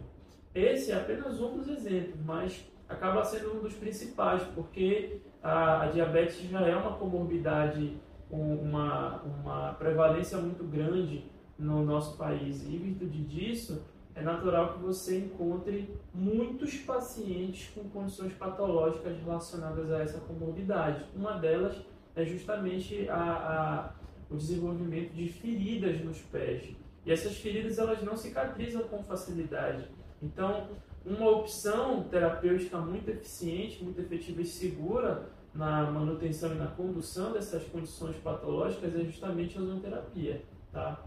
Esse 0.53 0.91
é 0.91 0.95
apenas 0.95 1.41
um 1.41 1.57
dos 1.57 1.67
exemplos, 1.67 2.19
mas 2.23 2.65
acaba 2.87 3.23
sendo 3.23 3.57
um 3.57 3.61
dos 3.61 3.73
principais, 3.73 4.43
porque 4.53 5.21
a, 5.41 5.83
a 5.83 5.85
diabetes 5.87 6.49
já 6.49 6.61
é 6.61 6.75
uma 6.75 6.97
comorbidade 6.97 7.97
com 8.29 8.55
uma, 8.55 9.21
uma 9.23 9.73
prevalência 9.73 10.37
muito 10.37 10.63
grande 10.63 11.25
no 11.57 11.83
nosso 11.83 12.17
país. 12.17 12.63
E 12.67 12.75
em 12.75 12.79
virtude 12.79 13.23
disso, 13.23 13.85
é 14.13 14.21
natural 14.21 14.73
que 14.73 14.79
você 14.79 15.19
encontre 15.19 15.89
muitos 16.13 16.77
pacientes 16.77 17.69
com 17.73 17.89
condições 17.89 18.33
patológicas 18.33 19.17
relacionadas 19.19 19.91
a 19.91 19.99
essa 19.99 20.19
comorbidade. 20.19 21.05
Uma 21.15 21.33
delas 21.37 21.81
é 22.15 22.25
justamente 22.25 23.07
a, 23.09 23.15
a, 23.15 23.93
o 24.29 24.35
desenvolvimento 24.35 25.13
de 25.13 25.29
feridas 25.29 26.03
nos 26.03 26.19
pés. 26.19 26.75
E 27.05 27.11
essas 27.11 27.37
feridas 27.37 27.79
elas 27.79 28.03
não 28.03 28.15
cicatrizam 28.15 28.83
com 28.83 29.01
facilidade. 29.03 29.87
Então, 30.21 30.67
uma 31.05 31.29
opção 31.29 32.03
terapêutica 32.03 32.77
muito 32.77 33.09
eficiente, 33.09 33.83
muito 33.83 33.99
efetiva 33.99 34.41
e 34.41 34.45
segura 34.45 35.29
na 35.53 35.89
manutenção 35.89 36.53
e 36.53 36.55
na 36.55 36.67
condução 36.67 37.33
dessas 37.33 37.63
condições 37.63 38.15
patológicas 38.17 38.95
é 38.95 39.03
justamente 39.03 39.57
a 39.57 39.61
ozonoterapia, 39.61 40.43
tá? 40.71 41.03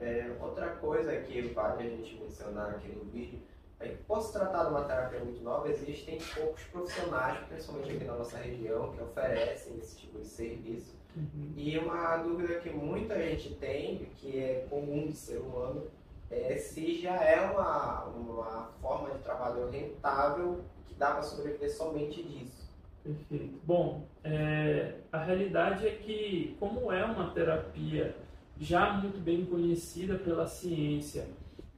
É, 0.00 0.30
outra 0.40 0.68
coisa 0.76 1.14
que 1.20 1.40
vale 1.48 1.86
a 1.86 1.88
gente 1.88 2.18
mencionar 2.20 2.70
aqui 2.70 2.88
no 2.88 3.04
vídeo 3.04 3.38
é 3.80 3.88
que, 3.88 3.96
por 4.04 4.20
se 4.20 4.32
tratar 4.32 4.64
de 4.64 4.70
uma 4.70 4.84
terapia 4.84 5.20
muito 5.20 5.42
nova, 5.42 5.68
existem 5.68 6.18
poucos 6.34 6.62
profissionais, 6.64 7.38
principalmente 7.46 7.96
aqui 7.96 8.04
na 8.04 8.16
nossa 8.16 8.38
região, 8.38 8.92
que 8.92 9.02
oferecem 9.02 9.78
esse 9.78 9.96
tipo 9.98 10.18
de 10.18 10.26
serviço. 10.26 10.94
Uhum. 11.16 11.52
E 11.56 11.78
uma 11.78 12.16
dúvida 12.16 12.58
que 12.60 12.70
muita 12.70 13.20
gente 13.22 13.54
tem, 13.54 14.08
que 14.16 14.38
é 14.38 14.66
comum 14.68 15.06
de 15.06 15.16
ser 15.16 15.38
humano, 15.38 15.86
é 16.30 16.56
se 16.56 17.00
já 17.00 17.14
é 17.22 17.40
uma, 17.40 18.04
uma 18.04 18.70
forma 18.80 19.10
de 19.10 19.18
trabalho 19.18 19.70
rentável 19.70 20.64
que 20.86 20.94
dá 20.94 21.12
para 21.12 21.22
sobreviver 21.22 21.70
somente 21.70 22.22
disso. 22.22 22.64
Perfeito. 23.02 23.60
Bom, 23.64 24.06
é, 24.24 24.94
a 25.12 25.18
realidade 25.18 25.86
é 25.86 25.90
que, 25.90 26.56
como 26.58 26.90
é 26.90 27.04
uma 27.04 27.30
terapia 27.30 28.16
já 28.60 28.94
muito 28.94 29.22
bem 29.22 29.44
conhecida 29.44 30.16
pela 30.16 30.46
ciência, 30.46 31.26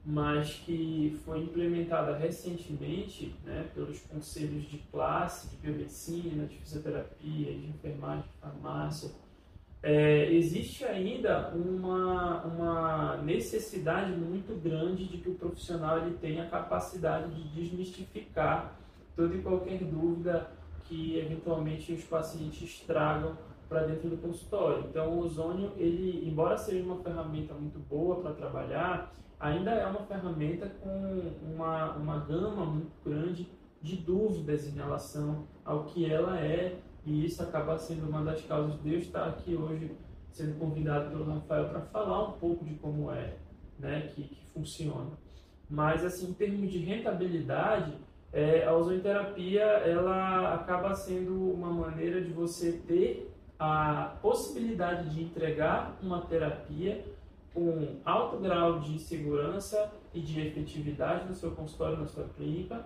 mas 0.05 0.53
que 0.65 1.19
foi 1.25 1.39
implementada 1.39 2.15
recentemente 2.17 3.35
né, 3.43 3.69
pelos 3.73 3.99
conselhos 4.01 4.63
de 4.69 4.77
classe, 4.91 5.49
de 5.49 5.57
biomedicina, 5.57 6.45
de 6.45 6.55
fisioterapia, 6.57 7.53
de 7.53 7.67
enfermagem, 7.67 8.23
de 8.23 8.39
farmácia, 8.39 9.11
é, 9.83 10.31
existe 10.33 10.83
ainda 10.83 11.49
uma, 11.49 12.43
uma 12.43 13.17
necessidade 13.17 14.11
muito 14.11 14.59
grande 14.61 15.05
de 15.05 15.17
que 15.17 15.29
o 15.29 15.35
profissional 15.35 15.99
ele 15.99 16.17
tenha 16.17 16.43
a 16.43 16.47
capacidade 16.47 17.33
de 17.33 17.49
desmistificar 17.49 18.75
toda 19.15 19.35
e 19.35 19.41
qualquer 19.41 19.79
dúvida 19.83 20.49
que 20.87 21.17
eventualmente 21.17 21.91
os 21.93 22.03
pacientes 22.03 22.81
tragam 22.87 23.37
para 23.67 23.85
dentro 23.85 24.09
do 24.09 24.17
consultório. 24.17 24.85
Então, 24.89 25.13
o 25.13 25.19
ozônio, 25.19 25.71
ele, 25.77 26.27
embora 26.27 26.57
seja 26.57 26.83
uma 26.83 27.01
ferramenta 27.03 27.53
muito 27.53 27.79
boa 27.79 28.21
para 28.21 28.33
trabalhar, 28.33 29.13
ainda 29.39 29.71
é 29.71 29.85
uma 29.85 30.01
ferramenta 30.05 30.67
com 30.81 31.31
uma, 31.53 31.93
uma 31.93 32.19
gama 32.19 32.65
muito 32.65 32.91
grande 33.03 33.47
de 33.81 33.97
dúvidas 33.97 34.67
em 34.67 34.71
relação 34.71 35.47
ao 35.63 35.85
que 35.85 36.11
ela 36.11 36.39
é, 36.39 36.79
e 37.05 37.25
isso 37.25 37.41
acaba 37.41 37.77
sendo 37.77 38.09
uma 38.09 38.23
das 38.23 38.41
causas 38.41 38.81
de 38.81 38.93
eu 38.93 38.99
estar 38.99 39.27
aqui 39.27 39.55
hoje 39.55 39.91
sendo 40.31 40.59
convidado 40.59 41.09
pelo 41.09 41.25
Rafael 41.25 41.69
para 41.69 41.81
falar 41.81 42.29
um 42.29 42.31
pouco 42.33 42.65
de 42.65 42.75
como 42.75 43.11
é, 43.11 43.35
né, 43.79 44.11
que, 44.13 44.23
que 44.23 44.45
funciona. 44.53 45.11
Mas, 45.69 46.03
assim, 46.03 46.29
em 46.29 46.33
termos 46.33 46.71
de 46.71 46.79
rentabilidade, 46.79 47.93
é, 48.31 48.65
a 48.65 48.75
ozonoterapia 48.75 49.61
ela 49.61 50.53
acaba 50.53 50.93
sendo 50.93 51.51
uma 51.53 51.71
maneira 51.71 52.21
de 52.21 52.31
você 52.31 52.73
ter 52.73 53.33
a 53.59 54.15
possibilidade 54.21 55.09
de 55.09 55.23
entregar 55.23 55.97
uma 56.01 56.21
terapia 56.21 57.03
com 57.53 57.95
alto 58.05 58.37
grau 58.37 58.79
de 58.79 58.99
segurança 58.99 59.91
e 60.13 60.19
de 60.19 60.39
efetividade 60.39 61.27
no 61.27 61.33
seu 61.33 61.51
consultório, 61.51 61.97
na 61.97 62.05
sua 62.05 62.25
clínica, 62.25 62.85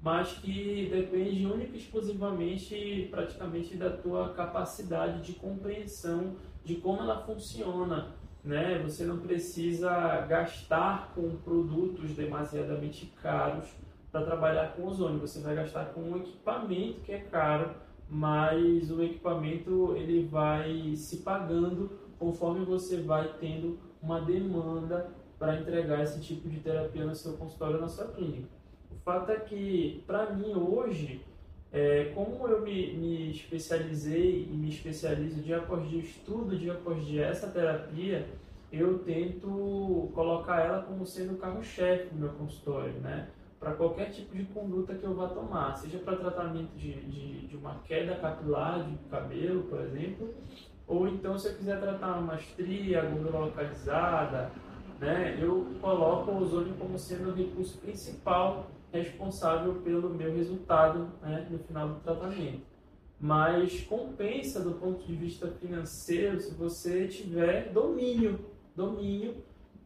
mas 0.00 0.32
que 0.38 0.88
depende 0.90 1.44
única 1.44 1.76
e 1.76 1.78
exclusivamente, 1.78 3.08
praticamente, 3.10 3.76
da 3.76 3.90
tua 3.90 4.30
capacidade 4.32 5.20
de 5.22 5.34
compreensão 5.34 6.36
de 6.64 6.76
como 6.76 7.02
ela 7.02 7.22
funciona. 7.24 8.14
Né? 8.42 8.78
Você 8.78 9.04
não 9.04 9.18
precisa 9.18 10.20
gastar 10.22 11.12
com 11.14 11.36
produtos 11.36 12.12
demasiadamente 12.12 13.12
caros 13.20 13.68
para 14.10 14.24
trabalhar 14.24 14.74
com 14.74 14.86
ozônio. 14.86 15.18
Você 15.18 15.40
vai 15.40 15.54
gastar 15.54 15.86
com 15.86 16.00
um 16.00 16.16
equipamento 16.16 17.00
que 17.00 17.12
é 17.12 17.18
caro 17.18 17.74
mas 18.10 18.90
o 18.90 19.02
equipamento 19.02 19.94
ele 19.96 20.26
vai 20.26 20.94
se 20.96 21.18
pagando 21.18 21.90
conforme 22.18 22.64
você 22.64 23.02
vai 23.02 23.34
tendo 23.38 23.78
uma 24.02 24.20
demanda 24.20 25.10
para 25.38 25.60
entregar 25.60 26.02
esse 26.02 26.20
tipo 26.20 26.48
de 26.48 26.58
terapia 26.60 27.04
no 27.04 27.14
seu 27.14 27.34
consultório, 27.34 27.80
na 27.80 27.88
sua 27.88 28.08
clínica. 28.08 28.48
O 28.90 28.96
fato 28.96 29.30
é 29.30 29.36
que, 29.36 30.02
para 30.06 30.32
mim, 30.32 30.54
hoje, 30.54 31.22
é, 31.72 32.06
como 32.14 32.48
eu 32.48 32.62
me, 32.62 32.94
me, 32.94 33.30
especializei 33.30 34.48
e 34.50 34.56
me 34.56 34.68
especializo 34.68 35.42
dia 35.42 35.58
após 35.58 35.88
dia, 35.88 36.00
estudo 36.00 36.56
dia 36.56 36.72
após 36.72 37.04
dia 37.06 37.26
essa 37.26 37.48
terapia, 37.48 38.26
eu 38.72 38.98
tento 38.98 40.10
colocar 40.14 40.60
ela 40.60 40.82
como 40.82 41.06
sendo 41.06 41.34
o 41.34 41.38
carro-chefe 41.38 42.08
do 42.08 42.20
meu 42.20 42.30
consultório, 42.30 42.94
né? 43.00 43.28
Para 43.58 43.72
qualquer 43.72 44.10
tipo 44.10 44.36
de 44.36 44.44
conduta 44.44 44.94
que 44.94 45.04
eu 45.04 45.14
vá 45.14 45.28
tomar, 45.28 45.76
seja 45.76 45.98
para 45.98 46.16
tratamento 46.16 46.76
de, 46.76 46.92
de, 46.92 47.46
de, 47.48 47.56
uma 47.56 47.74
queda 47.84 48.14
capilar 48.16 48.84
de 48.84 48.96
cabelo, 49.10 49.64
por 49.64 49.80
exemplo, 49.80 50.32
ou 50.86 51.08
então 51.08 51.36
se 51.36 51.48
eu 51.48 51.54
quiser 51.56 51.80
tratar 51.80 52.18
uma 52.18 52.36
estria, 52.36 53.02
gordura 53.02 53.38
localizada, 53.38 54.52
né? 55.00 55.36
Eu 55.40 55.66
coloco 55.80 56.30
o 56.30 56.42
ozônio 56.42 56.74
como 56.74 56.98
sendo 56.98 57.30
o 57.30 57.34
recurso 57.34 57.78
principal 57.78 58.66
responsável 58.92 59.74
pelo 59.82 60.10
meu 60.10 60.34
resultado 60.34 61.10
né, 61.20 61.46
no 61.50 61.58
final 61.58 61.88
do 61.88 62.00
tratamento. 62.00 62.62
Mas 63.20 63.80
compensa 63.82 64.60
do 64.60 64.72
ponto 64.72 65.04
de 65.04 65.14
vista 65.14 65.48
financeiro 65.48 66.38
se 66.40 66.54
você 66.54 67.06
tiver 67.08 67.72
domínio, 67.72 68.38
domínio 68.74 69.36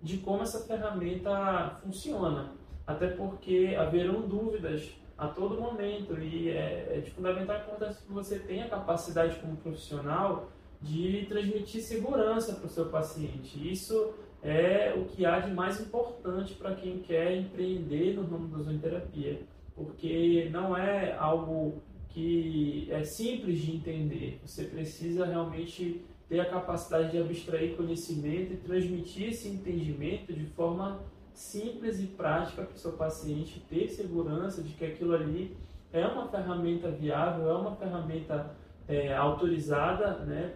de 0.03 0.19
como 0.19 0.43
essa 0.43 0.67
ferramenta 0.67 1.79
funciona. 1.83 2.53
Até 2.87 3.09
porque 3.09 3.75
haverão 3.79 4.23
dúvidas 4.23 4.91
a 5.17 5.29
todo 5.29 5.61
momento 5.61 6.19
e 6.19 6.51
é, 6.51 6.97
é 6.97 7.01
de 7.01 7.11
fundamental 7.11 7.61
importância 7.61 8.03
que 8.05 8.13
você 8.13 8.39
tenha 8.39 8.69
capacidade 8.69 9.37
como 9.37 9.57
profissional 9.57 10.51
de 10.81 11.27
transmitir 11.29 11.81
segurança 11.81 12.55
para 12.55 12.67
o 12.67 12.69
seu 12.69 12.87
paciente. 12.87 13.71
Isso 13.71 14.15
é 14.43 14.93
o 14.97 15.05
que 15.05 15.25
há 15.25 15.39
de 15.39 15.53
mais 15.53 15.81
importante 15.81 16.55
para 16.55 16.75
quem 16.75 16.99
quer 16.99 17.37
empreender 17.37 18.15
no 18.15 18.23
ramo 18.23 18.49
da 18.49 18.59
ozonoterapia, 18.59 19.41
porque 19.77 20.49
não 20.51 20.77
é 20.77 21.17
algo 21.17 21.81
que 22.09 22.89
é 22.91 23.05
simples 23.05 23.61
de 23.61 23.77
entender. 23.77 24.41
Você 24.45 24.65
precisa 24.65 25.25
realmente 25.25 26.05
ter 26.29 26.41
a 26.41 26.47
capacidade 26.47 27.13
de 27.13 27.19
abstrair 27.19 27.77
conhecimento 27.77 28.55
e 28.55 28.57
transmitir 28.57 29.29
esse 29.29 29.49
entendimento 29.49 30.33
de 30.33 30.47
forma 30.47 31.01
simples 31.35 32.01
e 32.01 32.07
prática 32.07 32.63
para 32.63 32.75
o 32.75 32.79
seu 32.79 32.93
paciente 32.93 33.61
ter 33.69 33.89
segurança 33.89 34.63
de 34.63 34.73
que 34.75 34.85
aquilo 34.85 35.15
ali 35.15 35.57
é 35.93 36.07
uma 36.07 36.27
ferramenta 36.29 36.91
viável, 36.91 37.51
é 37.51 37.55
uma 37.55 37.77
ferramenta 37.77 38.55
é, 38.89 39.15
autorizada 39.15 40.19
né, 40.25 40.55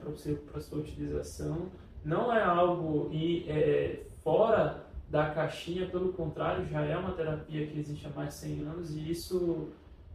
para 0.51 0.61
sua 0.61 0.79
utilização. 0.79 1.67
Não 2.05 2.33
é 2.33 2.43
algo 2.43 3.11
e, 3.13 3.49
é, 3.49 4.03
fora 4.23 4.85
da 5.09 5.31
caixinha, 5.31 5.87
pelo 5.87 6.13
contrário, 6.13 6.67
já 6.67 6.83
é 6.83 6.97
uma 6.97 7.13
terapia 7.13 7.67
que 7.67 7.79
existe 7.79 8.07
há 8.07 8.11
mais 8.11 8.31
de 8.31 8.35
100 8.35 8.61
anos 8.61 8.97
e 8.97 9.11
isso 9.11 9.69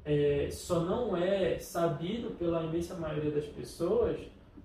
é, 0.03 0.49
só 0.51 0.81
não 0.81 1.15
é 1.15 1.59
sabido 1.59 2.31
pela 2.31 2.63
imensa 2.63 2.95
maioria 2.95 3.31
das 3.31 3.45
pessoas, 3.45 4.19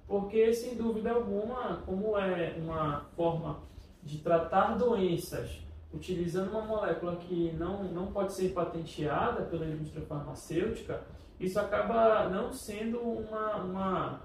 porque, 0.06 0.52
sem 0.52 0.76
dúvida 0.76 1.10
alguma, 1.10 1.82
como 1.84 2.16
é 2.16 2.54
uma 2.58 3.06
forma 3.16 3.58
de 4.02 4.18
tratar 4.18 4.76
doenças 4.76 5.65
utilizando 5.96 6.50
uma 6.50 6.62
molécula 6.62 7.16
que 7.16 7.52
não, 7.52 7.84
não 7.84 8.12
pode 8.12 8.32
ser 8.32 8.52
patenteada 8.52 9.42
pela 9.42 9.66
indústria 9.66 10.04
farmacêutica, 10.06 11.02
isso 11.40 11.58
acaba 11.58 12.28
não 12.28 12.52
sendo 12.52 12.98
uma, 12.98 13.56
uma, 13.56 14.20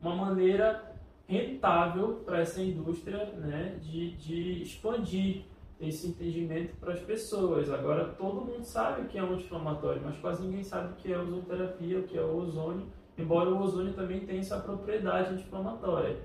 uma 0.00 0.16
maneira 0.16 0.94
rentável 1.28 2.22
para 2.24 2.40
essa 2.40 2.60
indústria 2.60 3.26
né, 3.32 3.78
de, 3.80 4.16
de 4.16 4.62
expandir 4.62 5.44
esse 5.80 6.08
entendimento 6.08 6.74
para 6.76 6.92
as 6.92 7.00
pessoas. 7.00 7.70
Agora, 7.70 8.06
todo 8.14 8.44
mundo 8.44 8.64
sabe 8.64 9.02
o 9.02 9.04
que 9.06 9.18
é 9.18 9.22
um 9.22 9.34
anti-inflamatório, 9.34 10.00
mas 10.04 10.16
quase 10.18 10.42
ninguém 10.42 10.64
sabe 10.64 10.92
o 10.92 10.96
que 10.96 11.12
é 11.12 11.18
ozonoterapia, 11.18 11.98
o 11.98 12.04
que 12.04 12.16
é 12.16 12.22
o 12.22 12.36
ozônio, 12.36 12.86
embora 13.18 13.50
o 13.50 13.60
ozônio 13.60 13.92
também 13.92 14.20
tenha 14.20 14.40
essa 14.40 14.58
propriedade 14.60 15.34
anti-inflamatória. 15.34 16.16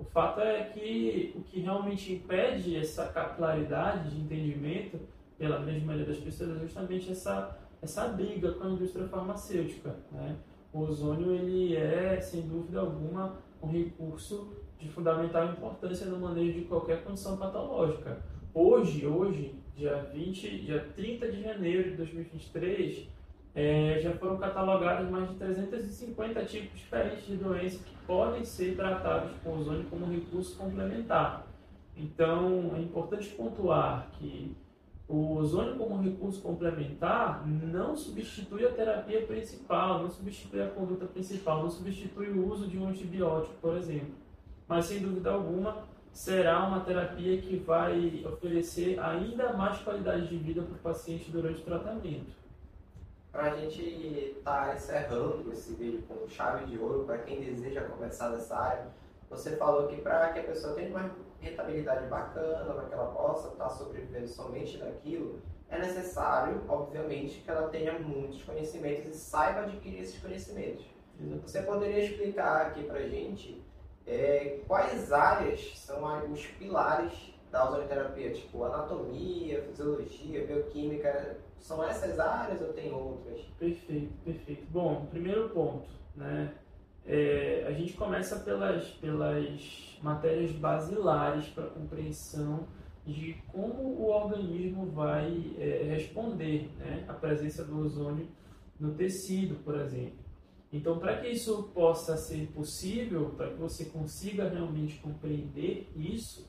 O 0.00 0.04
fato 0.04 0.40
é 0.40 0.64
que 0.64 1.34
o 1.36 1.42
que 1.42 1.60
realmente 1.60 2.14
impede 2.14 2.74
essa 2.74 3.08
capilaridade 3.08 4.08
de 4.08 4.22
entendimento 4.22 4.98
pela 5.36 5.58
grande 5.58 5.84
maioria 5.84 6.06
das 6.06 6.16
pessoas 6.16 6.56
é 6.56 6.60
justamente 6.60 7.12
essa, 7.12 7.58
essa 7.82 8.08
briga 8.08 8.52
com 8.52 8.64
a 8.64 8.70
indústria 8.70 9.06
farmacêutica. 9.08 9.94
Né? 10.10 10.36
O 10.72 10.80
ozônio 10.80 11.34
ele 11.34 11.76
é, 11.76 12.18
sem 12.18 12.48
dúvida 12.48 12.80
alguma, 12.80 13.36
um 13.62 13.68
recurso 13.68 14.56
de 14.78 14.88
fundamental 14.88 15.52
importância 15.52 16.06
no 16.06 16.18
manejo 16.18 16.60
de 16.60 16.64
qualquer 16.64 17.04
condição 17.04 17.36
patológica. 17.36 18.22
Hoje, 18.54 19.06
hoje, 19.06 19.54
dia 19.76 20.08
20, 20.14 20.60
dia 20.60 20.80
30 20.96 21.30
de 21.30 21.42
janeiro 21.42 21.90
de 21.90 21.96
2023, 21.98 23.06
é, 23.54 23.98
já 24.00 24.12
foram 24.12 24.36
catalogados 24.36 25.10
mais 25.10 25.28
de 25.28 25.34
350 25.36 26.44
tipos 26.44 26.78
diferentes 26.78 27.26
de 27.26 27.36
doenças 27.36 27.80
que 27.82 27.94
podem 28.06 28.44
ser 28.44 28.76
tratados 28.76 29.32
com 29.42 29.58
ozônio 29.58 29.84
como 29.90 30.06
recurso 30.06 30.56
complementar. 30.56 31.46
Então, 31.96 32.72
é 32.76 32.80
importante 32.80 33.28
pontuar 33.30 34.08
que 34.12 34.56
o 35.08 35.36
ozônio 35.36 35.76
como 35.76 36.00
recurso 36.00 36.40
complementar 36.40 37.44
não 37.46 37.96
substitui 37.96 38.64
a 38.64 38.70
terapia 38.70 39.26
principal, 39.26 40.02
não 40.02 40.10
substitui 40.10 40.62
a 40.62 40.68
conduta 40.68 41.04
principal, 41.06 41.62
não 41.62 41.70
substitui 41.70 42.28
o 42.28 42.48
uso 42.48 42.68
de 42.68 42.78
um 42.78 42.88
antibiótico, 42.88 43.54
por 43.60 43.76
exemplo. 43.76 44.14
Mas, 44.68 44.84
sem 44.84 45.00
dúvida 45.00 45.32
alguma, 45.32 45.78
será 46.12 46.64
uma 46.64 46.80
terapia 46.80 47.40
que 47.42 47.56
vai 47.56 48.24
oferecer 48.24 49.00
ainda 49.00 49.52
mais 49.52 49.78
qualidade 49.78 50.28
de 50.28 50.36
vida 50.36 50.62
para 50.62 50.74
o 50.74 50.78
paciente 50.78 51.28
durante 51.30 51.60
o 51.60 51.64
tratamento. 51.64 52.40
Para 53.32 53.52
a 53.52 53.56
gente 53.56 53.80
estar 54.38 54.66
tá 54.66 54.74
encerrando 54.74 55.52
esse 55.52 55.72
vídeo 55.74 56.02
com 56.08 56.28
chave 56.28 56.66
de 56.66 56.78
ouro, 56.78 57.04
para 57.04 57.18
quem 57.18 57.40
deseja 57.40 57.82
começar 57.82 58.30
nessa 58.30 58.56
área, 58.56 58.88
você 59.28 59.56
falou 59.56 59.86
que 59.86 60.00
para 60.00 60.32
que 60.32 60.40
a 60.40 60.44
pessoa 60.44 60.74
tenha 60.74 60.90
uma 60.90 61.14
rentabilidade 61.38 62.06
bacana, 62.08 62.74
para 62.74 62.84
que 62.86 62.94
ela 62.94 63.12
possa 63.12 63.48
estar 63.48 63.64
tá 63.64 63.70
sobrevivendo 63.70 64.26
somente 64.26 64.78
daquilo, 64.78 65.40
é 65.68 65.78
necessário, 65.78 66.60
obviamente, 66.68 67.40
que 67.40 67.50
ela 67.50 67.68
tenha 67.68 67.96
muitos 67.98 68.42
conhecimentos 68.42 69.06
e 69.06 69.14
saiba 69.14 69.60
adquirir 69.60 70.02
esses 70.02 70.20
conhecimentos. 70.20 70.84
Você 71.42 71.62
poderia 71.62 72.04
explicar 72.04 72.66
aqui 72.66 72.82
para 72.82 73.06
gente 73.06 73.62
é, 74.06 74.58
quais 74.66 75.12
áreas 75.12 75.78
são 75.78 76.32
os 76.32 76.44
pilares 76.46 77.12
da 77.50 77.68
ozonoterapia, 77.68 78.32
tipo 78.32 78.64
anatomia, 78.64 79.62
fisiologia, 79.62 80.46
bioquímica, 80.46 81.38
são 81.58 81.84
essas 81.84 82.18
áreas 82.18 82.60
ou 82.60 82.72
tem 82.72 82.92
outras? 82.92 83.40
Perfeito, 83.58 84.12
perfeito. 84.24 84.66
Bom, 84.70 85.06
primeiro 85.10 85.48
ponto, 85.50 85.88
né? 86.16 86.54
É, 87.06 87.64
a 87.66 87.72
gente 87.72 87.94
começa 87.94 88.38
pelas, 88.40 88.88
pelas 88.92 89.98
matérias 90.02 90.52
basilares 90.52 91.48
para 91.48 91.66
compreensão 91.66 92.68
de 93.06 93.34
como 93.48 93.82
o 93.82 94.10
organismo 94.10 94.86
vai 94.86 95.54
é, 95.58 95.84
responder 95.90 96.70
né, 96.78 97.04
à 97.08 97.14
presença 97.14 97.64
do 97.64 97.78
ozônio 97.78 98.28
no 98.78 98.94
tecido, 98.94 99.56
por 99.64 99.74
exemplo. 99.78 100.20
Então, 100.72 100.98
para 100.98 101.16
que 101.16 101.28
isso 101.28 101.64
possa 101.74 102.16
ser 102.16 102.46
possível, 102.48 103.30
para 103.36 103.50
que 103.50 103.56
você 103.56 103.86
consiga 103.86 104.48
realmente 104.48 104.98
compreender 104.98 105.90
isso, 105.96 106.48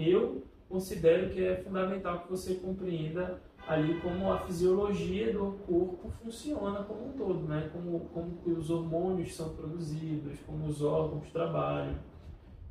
eu 0.00 0.42
considero 0.68 1.30
que 1.30 1.44
é 1.44 1.56
fundamental 1.56 2.20
que 2.20 2.30
você 2.30 2.54
compreenda 2.54 3.40
ali 3.66 4.00
como 4.00 4.32
a 4.32 4.38
fisiologia 4.40 5.32
do 5.32 5.52
corpo 5.66 6.10
funciona 6.22 6.82
como 6.84 7.08
um 7.08 7.12
todo, 7.12 7.46
né? 7.46 7.68
Como, 7.72 8.00
como 8.12 8.40
os 8.46 8.70
hormônios 8.70 9.34
são 9.34 9.50
produzidos, 9.54 10.38
como 10.46 10.66
os 10.66 10.82
órgãos 10.82 11.30
trabalham. 11.30 11.98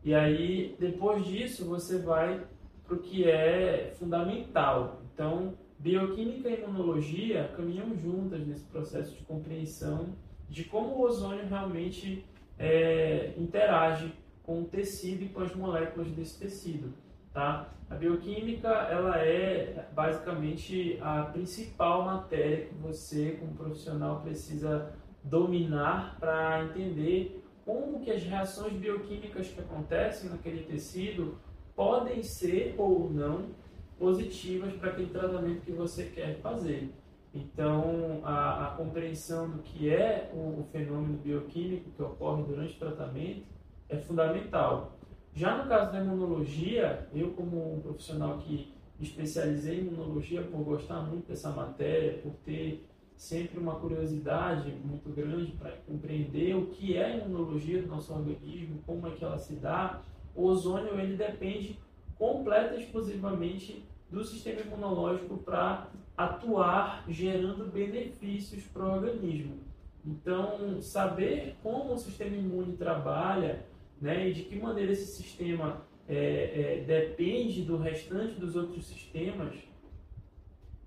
E 0.03 0.13
aí, 0.13 0.75
depois 0.79 1.25
disso, 1.25 1.65
você 1.65 1.99
vai 1.99 2.45
para 2.85 2.95
o 2.95 2.99
que 2.99 3.29
é 3.29 3.93
fundamental. 3.99 5.01
Então, 5.13 5.53
bioquímica 5.77 6.49
e 6.49 6.63
imunologia 6.63 7.51
caminham 7.55 7.95
juntas 7.95 8.45
nesse 8.47 8.65
processo 8.65 9.15
de 9.15 9.23
compreensão 9.23 10.09
de 10.49 10.63
como 10.63 10.95
o 10.95 11.01
ozônio 11.01 11.45
realmente 11.45 12.25
é, 12.57 13.33
interage 13.37 14.11
com 14.43 14.61
o 14.61 14.65
tecido 14.65 15.23
e 15.23 15.29
com 15.29 15.41
as 15.41 15.53
moléculas 15.55 16.09
desse 16.11 16.39
tecido. 16.39 16.91
Tá? 17.33 17.69
A 17.89 17.95
bioquímica 17.95 18.67
ela 18.67 19.17
é 19.17 19.87
basicamente 19.93 20.97
a 21.01 21.23
principal 21.23 22.03
matéria 22.03 22.65
que 22.65 22.75
você, 22.75 23.37
como 23.39 23.53
profissional, 23.55 24.21
precisa 24.21 24.93
dominar 25.23 26.17
para 26.19 26.63
entender 26.63 27.43
como 27.65 27.99
que 27.99 28.11
as 28.11 28.23
reações 28.23 28.73
bioquímicas 28.73 29.47
que 29.49 29.59
acontecem 29.59 30.29
naquele 30.29 30.63
tecido 30.63 31.37
podem 31.75 32.21
ser 32.23 32.75
ou 32.77 33.09
não 33.09 33.49
positivas 33.97 34.73
para 34.73 34.91
aquele 34.91 35.09
tratamento 35.09 35.61
que 35.61 35.71
você 35.71 36.05
quer 36.05 36.39
fazer. 36.41 36.91
Então, 37.33 38.21
a, 38.23 38.67
a 38.67 38.71
compreensão 38.71 39.49
do 39.49 39.59
que 39.59 39.93
é 39.93 40.31
o, 40.33 40.61
o, 40.61 40.67
fenômeno 40.71 41.17
bioquímico 41.17 41.91
que 41.91 42.01
ocorre 42.01 42.43
durante 42.43 42.75
o 42.75 42.79
tratamento 42.79 43.43
é 43.87 43.97
fundamental. 43.97 44.98
Já 45.33 45.57
no 45.57 45.69
caso 45.69 45.91
da 45.91 46.01
imunologia, 46.01 47.07
eu 47.13 47.31
como 47.31 47.75
um 47.75 47.81
profissional 47.81 48.37
que 48.39 48.73
especializei 48.99 49.79
em 49.79 49.87
imunologia 49.87 50.41
por 50.41 50.59
gostar 50.63 51.01
muito 51.01 51.27
dessa 51.27 51.49
matéria, 51.49 52.19
por 52.19 52.33
ter 52.45 52.85
sempre 53.15 53.59
uma 53.59 53.75
curiosidade 53.75 54.71
muito 54.83 55.09
grande 55.09 55.51
para 55.53 55.71
compreender 55.85 56.55
o 56.55 56.67
que 56.67 56.95
é 56.95 57.05
a 57.05 57.17
imunologia 57.17 57.81
do 57.81 57.87
nosso 57.87 58.13
organismo, 58.13 58.81
como 58.85 59.07
é 59.07 59.11
que 59.11 59.23
ela 59.23 59.37
se 59.37 59.55
dá, 59.55 60.01
o 60.35 60.45
ozônio 60.45 60.99
ele 60.99 61.15
depende 61.15 61.77
completa 62.17 62.75
e 62.75 62.83
exclusivamente 62.83 63.85
do 64.09 64.23
sistema 64.23 64.61
imunológico 64.61 65.37
para 65.37 65.89
atuar 66.17 67.05
gerando 67.07 67.71
benefícios 67.71 68.63
para 68.63 68.83
o 68.83 68.95
organismo. 68.95 69.57
Então, 70.05 70.81
saber 70.81 71.57
como 71.61 71.93
o 71.93 71.97
sistema 71.97 72.35
imune 72.35 72.75
trabalha 72.77 73.65
né, 74.01 74.29
e 74.29 74.33
de 74.33 74.43
que 74.43 74.55
maneira 74.57 74.91
esse 74.91 75.07
sistema 75.07 75.81
é, 76.07 76.15
é, 76.15 76.83
depende 76.85 77.63
do 77.63 77.77
restante 77.77 78.39
dos 78.39 78.55
outros 78.55 78.85
sistemas 78.85 79.55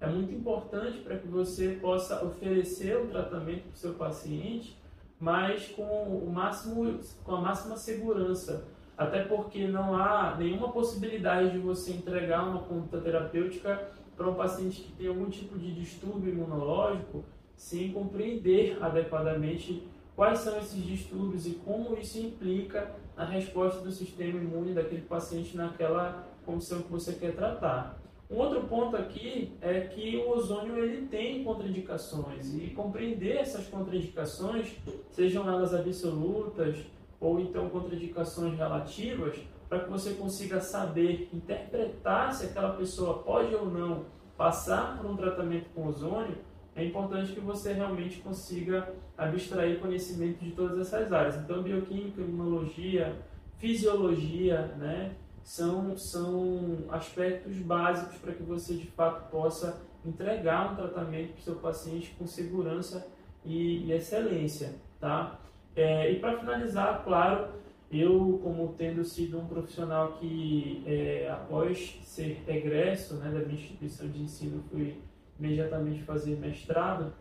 é 0.02 0.08
muito 0.08 0.34
importante 0.34 0.98
para 0.98 1.16
que 1.16 1.28
você 1.28 1.78
possa 1.80 2.24
oferecer 2.24 2.96
o 2.96 3.06
tratamento 3.06 3.62
para 3.62 3.72
o 3.72 3.76
seu 3.76 3.94
paciente, 3.94 4.76
mas 5.20 5.68
com, 5.68 5.84
o 5.84 6.28
máximo, 6.28 6.98
com 7.22 7.36
a 7.36 7.40
máxima 7.40 7.76
segurança. 7.76 8.64
Até 8.98 9.22
porque 9.22 9.68
não 9.68 9.94
há 9.94 10.34
nenhuma 10.36 10.72
possibilidade 10.72 11.52
de 11.52 11.58
você 11.58 11.92
entregar 11.92 12.48
uma 12.48 12.62
conduta 12.62 13.00
terapêutica 13.00 13.90
para 14.16 14.28
um 14.28 14.34
paciente 14.34 14.82
que 14.82 14.92
tem 14.92 15.06
algum 15.06 15.30
tipo 15.30 15.56
de 15.56 15.72
distúrbio 15.72 16.32
imunológico 16.32 17.24
sem 17.56 17.92
compreender 17.92 18.76
adequadamente 18.82 19.86
quais 20.14 20.40
são 20.40 20.58
esses 20.58 20.82
distúrbios 20.84 21.46
e 21.46 21.52
como 21.64 21.96
isso 21.96 22.18
implica 22.18 22.94
na 23.16 23.24
resposta 23.24 23.80
do 23.80 23.90
sistema 23.90 24.38
imune 24.38 24.74
daquele 24.74 25.02
paciente 25.02 25.56
naquela 25.56 26.26
condição 26.44 26.82
que 26.82 26.90
você 26.90 27.14
quer 27.14 27.34
tratar. 27.34 27.98
Um 28.30 28.36
outro 28.36 28.62
ponto 28.62 28.96
aqui 28.96 29.52
é 29.60 29.80
que 29.80 30.16
o 30.16 30.30
ozônio 30.30 30.78
ele 30.78 31.06
tem 31.06 31.44
contraindicações 31.44 32.54
e 32.54 32.70
compreender 32.70 33.36
essas 33.36 33.66
contraindicações, 33.66 34.74
sejam 35.10 35.46
elas 35.46 35.74
absolutas 35.74 36.78
ou 37.20 37.38
então 37.38 37.68
contraindicações 37.68 38.56
relativas, 38.56 39.38
para 39.68 39.80
que 39.80 39.90
você 39.90 40.14
consiga 40.14 40.60
saber 40.60 41.28
interpretar 41.32 42.32
se 42.32 42.46
aquela 42.46 42.72
pessoa 42.72 43.22
pode 43.22 43.54
ou 43.54 43.66
não 43.66 44.06
passar 44.36 44.98
por 44.98 45.10
um 45.10 45.16
tratamento 45.16 45.68
com 45.74 45.86
ozônio, 45.86 46.36
é 46.74 46.84
importante 46.84 47.32
que 47.32 47.40
você 47.40 47.72
realmente 47.72 48.20
consiga 48.20 48.94
abstrair 49.16 49.78
conhecimento 49.78 50.42
de 50.42 50.52
todas 50.52 50.78
essas 50.78 51.12
áreas. 51.12 51.36
Então, 51.36 51.62
bioquímica, 51.62 52.20
imunologia, 52.20 53.16
fisiologia, 53.58 54.68
né, 54.78 55.14
são, 55.42 55.96
são 55.96 56.78
aspectos 56.88 57.56
básicos 57.58 58.16
para 58.18 58.32
que 58.32 58.42
você 58.42 58.74
de 58.74 58.86
fato 58.86 59.30
possa 59.30 59.82
entregar 60.04 60.72
um 60.72 60.76
tratamento 60.76 61.32
para 61.32 61.40
o 61.40 61.42
seu 61.42 61.56
paciente 61.56 62.14
com 62.18 62.26
segurança 62.26 63.06
e, 63.44 63.84
e 63.84 63.92
excelência, 63.92 64.74
tá? 64.98 65.38
É, 65.76 66.10
e 66.10 66.18
para 66.20 66.38
finalizar, 66.38 67.02
claro, 67.04 67.48
eu, 67.90 68.40
como 68.42 68.74
tendo 68.76 69.04
sido 69.04 69.38
um 69.38 69.46
profissional 69.46 70.12
que, 70.14 70.82
é, 70.86 71.30
após 71.30 71.98
ser 72.02 72.42
egresso 72.48 73.14
né, 73.16 73.30
da 73.30 73.40
minha 73.40 73.60
instituição 73.60 74.08
de 74.08 74.22
ensino, 74.22 74.62
fui 74.70 74.96
imediatamente 75.38 76.02
fazer 76.02 76.36
mestrado, 76.36 77.12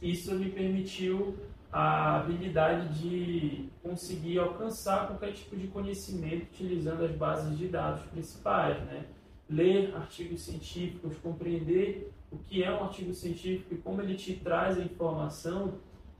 isso 0.00 0.34
me 0.34 0.50
permitiu 0.50 1.36
a 1.72 2.16
habilidade 2.16 3.00
de 3.00 3.68
conseguir 3.82 4.38
alcançar 4.38 5.08
qualquer 5.08 5.32
tipo 5.32 5.56
de 5.56 5.66
conhecimento 5.66 6.44
utilizando 6.52 7.04
as 7.04 7.10
bases 7.12 7.58
de 7.58 7.66
dados 7.66 8.02
principais, 8.06 8.78
né? 8.84 9.04
ler 9.48 9.94
artigos 9.94 10.42
científicos, 10.42 11.16
compreender 11.18 12.12
o 12.30 12.38
que 12.38 12.62
é 12.62 12.70
um 12.70 12.84
artigo 12.84 13.12
científico 13.12 13.74
e 13.74 13.78
como 13.78 14.00
ele 14.00 14.14
te 14.14 14.34
traz 14.34 14.78
a 14.78 14.82
informação 14.82 15.74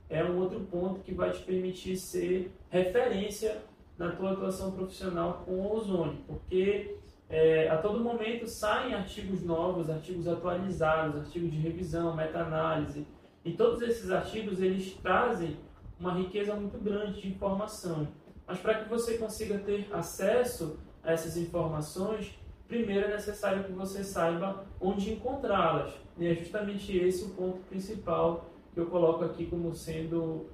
é 0.09 0.23
um 0.23 0.37
outro 0.37 0.59
ponto 0.61 0.99
que 1.01 1.13
vai 1.13 1.31
te 1.31 1.41
permitir 1.43 1.97
ser 1.97 2.51
referência 2.69 3.63
na 3.97 4.11
tua 4.11 4.31
atuação 4.31 4.71
profissional 4.71 5.43
com 5.45 5.53
o 5.53 5.75
ozônio, 5.75 6.17
porque 6.27 6.97
é, 7.35 7.67
a 7.69 7.77
todo 7.77 7.99
momento 7.99 8.47
saem 8.47 8.93
artigos 8.93 9.43
novos, 9.43 9.89
artigos 9.89 10.25
atualizados, 10.25 11.19
artigos 11.19 11.51
de 11.51 11.57
revisão, 11.57 12.15
meta-análise, 12.15 13.05
e 13.43 13.51
todos 13.51 13.81
esses 13.81 14.09
artigos 14.09 14.61
eles 14.61 14.93
trazem 15.03 15.57
uma 15.99 16.13
riqueza 16.13 16.55
muito 16.55 16.77
grande 16.77 17.21
de 17.21 17.27
informação. 17.27 18.07
Mas 18.47 18.59
para 18.59 18.75
que 18.75 18.89
você 18.89 19.17
consiga 19.17 19.57
ter 19.57 19.85
acesso 19.91 20.79
a 21.03 21.11
essas 21.11 21.35
informações, 21.35 22.39
primeiro 22.69 23.07
é 23.07 23.11
necessário 23.11 23.65
que 23.65 23.73
você 23.73 24.01
saiba 24.01 24.65
onde 24.79 25.11
encontrá-las. 25.11 25.93
E 26.17 26.27
é 26.27 26.33
justamente 26.33 26.97
esse 26.97 27.25
o 27.25 27.29
ponto 27.31 27.59
principal 27.67 28.45
que 28.73 28.79
eu 28.79 28.85
coloco 28.85 29.25
aqui 29.25 29.45
como 29.47 29.75
sendo 29.75 30.49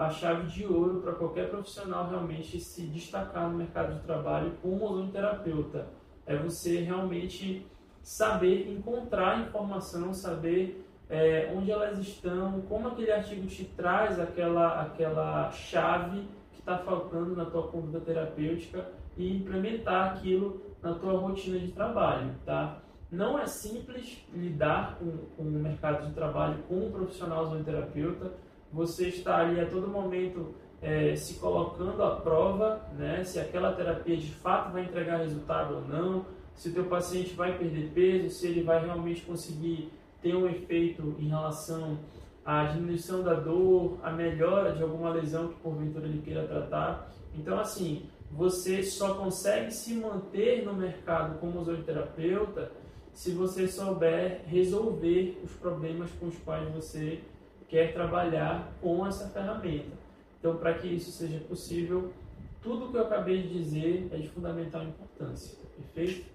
a 0.00 0.10
chave 0.10 0.48
de 0.48 0.66
ouro 0.66 1.00
para 1.00 1.12
qualquer 1.12 1.48
profissional 1.48 2.08
realmente 2.08 2.58
se 2.58 2.82
destacar 2.86 3.48
no 3.48 3.56
mercado 3.56 3.94
de 3.94 4.00
trabalho 4.00 4.58
como 4.60 4.84
ozonoterapeuta. 4.84 6.02
É 6.26 6.36
você 6.36 6.80
realmente 6.80 7.66
saber 8.02 8.70
encontrar 8.70 9.40
informação, 9.40 10.12
saber 10.12 10.84
é, 11.08 11.52
onde 11.54 11.70
elas 11.70 11.98
estão, 11.98 12.62
como 12.62 12.88
aquele 12.88 13.12
artigo 13.12 13.46
te 13.46 13.64
traz 13.64 14.18
aquela, 14.18 14.82
aquela 14.82 15.50
chave 15.50 16.28
que 16.52 16.60
está 16.60 16.78
faltando 16.78 17.36
na 17.36 17.44
tua 17.44 17.68
conduta 17.68 18.00
terapêutica 18.00 18.88
e 19.16 19.36
implementar 19.36 20.12
aquilo 20.12 20.62
na 20.82 20.94
tua 20.94 21.18
rotina 21.18 21.58
de 21.58 21.72
trabalho, 21.72 22.34
tá? 22.44 22.78
Não 23.10 23.38
é 23.38 23.46
simples 23.46 24.26
lidar 24.34 24.98
com, 24.98 25.18
com 25.36 25.42
o 25.42 25.50
mercado 25.50 26.06
de 26.06 26.14
trabalho 26.14 26.62
com 26.68 26.86
um 26.86 26.90
profissional 26.90 27.46
zooterapeuta. 27.46 28.32
Você 28.72 29.08
está 29.08 29.38
ali 29.38 29.60
a 29.60 29.66
todo 29.66 29.86
momento 29.86 30.54
é, 30.84 31.16
se 31.16 31.34
colocando 31.34 32.02
à 32.02 32.16
prova, 32.16 32.82
né? 32.96 33.24
Se 33.24 33.40
aquela 33.40 33.72
terapia 33.72 34.16
de 34.18 34.30
fato 34.30 34.70
vai 34.70 34.82
entregar 34.82 35.16
resultado 35.16 35.76
ou 35.76 35.80
não, 35.88 36.26
se 36.54 36.68
o 36.68 36.72
teu 36.74 36.84
paciente 36.84 37.32
vai 37.34 37.56
perder 37.56 37.90
peso, 37.94 38.28
se 38.28 38.46
ele 38.46 38.62
vai 38.62 38.84
realmente 38.84 39.22
conseguir 39.22 39.90
ter 40.20 40.36
um 40.36 40.46
efeito 40.46 41.16
em 41.18 41.28
relação 41.28 41.98
à 42.44 42.64
diminuição 42.64 43.22
da 43.22 43.32
dor, 43.32 43.98
a 44.02 44.12
melhora 44.12 44.72
de 44.72 44.82
alguma 44.82 45.08
lesão 45.08 45.48
que 45.48 45.54
porventura 45.54 46.06
ele 46.06 46.20
queira 46.20 46.46
tratar. 46.46 47.10
Então, 47.34 47.58
assim, 47.58 48.04
você 48.30 48.82
só 48.82 49.14
consegue 49.14 49.72
se 49.72 49.94
manter 49.94 50.64
no 50.64 50.74
mercado 50.74 51.38
como 51.38 51.64
zooterapeuta 51.64 52.70
se 53.14 53.30
você 53.30 53.66
souber 53.66 54.42
resolver 54.46 55.40
os 55.42 55.52
problemas 55.52 56.10
com 56.20 56.26
os 56.26 56.36
quais 56.38 56.68
você 56.74 57.20
quer 57.68 57.94
trabalhar 57.94 58.72
com 58.82 59.06
essa 59.06 59.28
ferramenta. 59.28 60.03
Então, 60.44 60.58
para 60.58 60.74
que 60.74 60.86
isso 60.86 61.10
seja 61.10 61.40
possível, 61.40 62.12
tudo 62.60 62.90
que 62.90 62.98
eu 62.98 63.06
acabei 63.06 63.40
de 63.40 63.48
dizer 63.48 64.10
é 64.12 64.18
de 64.18 64.28
fundamental 64.28 64.82
importância. 64.82 65.56
Perfeito? 65.74 66.26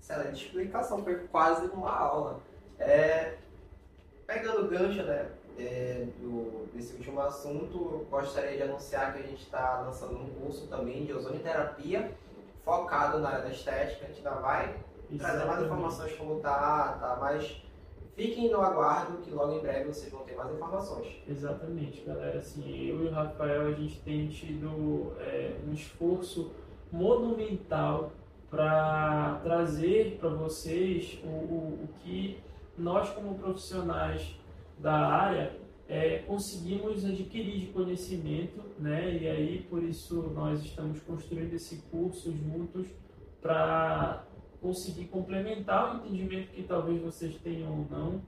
Excelente 0.00 0.46
explicação, 0.46 1.02
foi 1.02 1.16
quase 1.26 1.66
uma 1.66 1.90
aula. 1.90 2.40
É, 2.78 3.38
pegando 4.24 4.66
o 4.66 4.68
gancho 4.68 5.02
né, 5.02 5.32
é, 5.58 6.06
do, 6.20 6.68
desse 6.72 6.94
último 6.94 7.20
assunto, 7.22 8.06
gostaria 8.08 8.56
de 8.56 8.62
anunciar 8.62 9.14
que 9.14 9.18
a 9.18 9.26
gente 9.26 9.42
está 9.42 9.80
lançando 9.80 10.16
um 10.16 10.28
curso 10.28 10.68
também 10.68 11.04
de 11.04 11.12
ozonioterapia 11.12 12.12
focado 12.64 13.18
na 13.18 13.30
área 13.30 13.42
da 13.42 13.50
estética. 13.50 14.04
A 14.04 14.08
gente 14.10 14.18
ainda 14.18 14.40
vai 14.40 14.76
trazer 15.18 15.44
mais 15.44 15.64
informações 15.64 16.12
como 16.12 16.38
tá, 16.38 16.98
tá, 17.00 17.18
mas 17.20 17.60
fiquem 18.20 18.50
no 18.50 18.60
aguardo 18.60 19.16
que 19.22 19.30
logo 19.30 19.54
em 19.54 19.60
breve 19.60 19.86
vocês 19.86 20.12
vão 20.12 20.22
ter 20.24 20.36
mais 20.36 20.52
informações. 20.52 21.06
Exatamente, 21.26 22.02
galera. 22.02 22.38
Assim, 22.38 22.86
eu 22.86 23.04
e 23.04 23.08
o 23.08 23.10
Rafael, 23.10 23.68
a 23.68 23.72
gente 23.72 23.98
tem 24.00 24.28
tido 24.28 25.14
é, 25.20 25.56
um 25.66 25.72
esforço 25.72 26.52
monumental 26.92 28.12
para 28.50 29.40
trazer 29.42 30.18
para 30.20 30.28
vocês 30.28 31.18
o, 31.24 31.28
o, 31.28 31.84
o, 31.84 31.88
que 32.02 32.38
nós, 32.76 33.08
como 33.10 33.38
profissionais 33.38 34.36
da 34.78 34.92
área, 34.92 35.56
é, 35.88 36.18
conseguimos 36.18 37.04
adquirir 37.04 37.60
de 37.60 37.66
conhecimento, 37.68 38.60
né? 38.78 39.16
E 39.18 39.28
aí, 39.28 39.66
por 39.70 39.82
isso, 39.82 40.30
nós 40.34 40.62
estamos 40.62 41.00
construindo 41.00 41.54
esse 41.54 41.76
curso 41.90 42.32
juntos 42.32 42.86
para 43.40 44.24
conseguir 44.60 45.06
complementar 45.06 45.94
o 45.94 46.06
entendimento 46.06 46.50
que 46.52 46.62
talvez 46.62 47.00
vocês 47.00 47.34
tenham 47.36 47.70
ou 47.70 47.86
não 47.90 48.22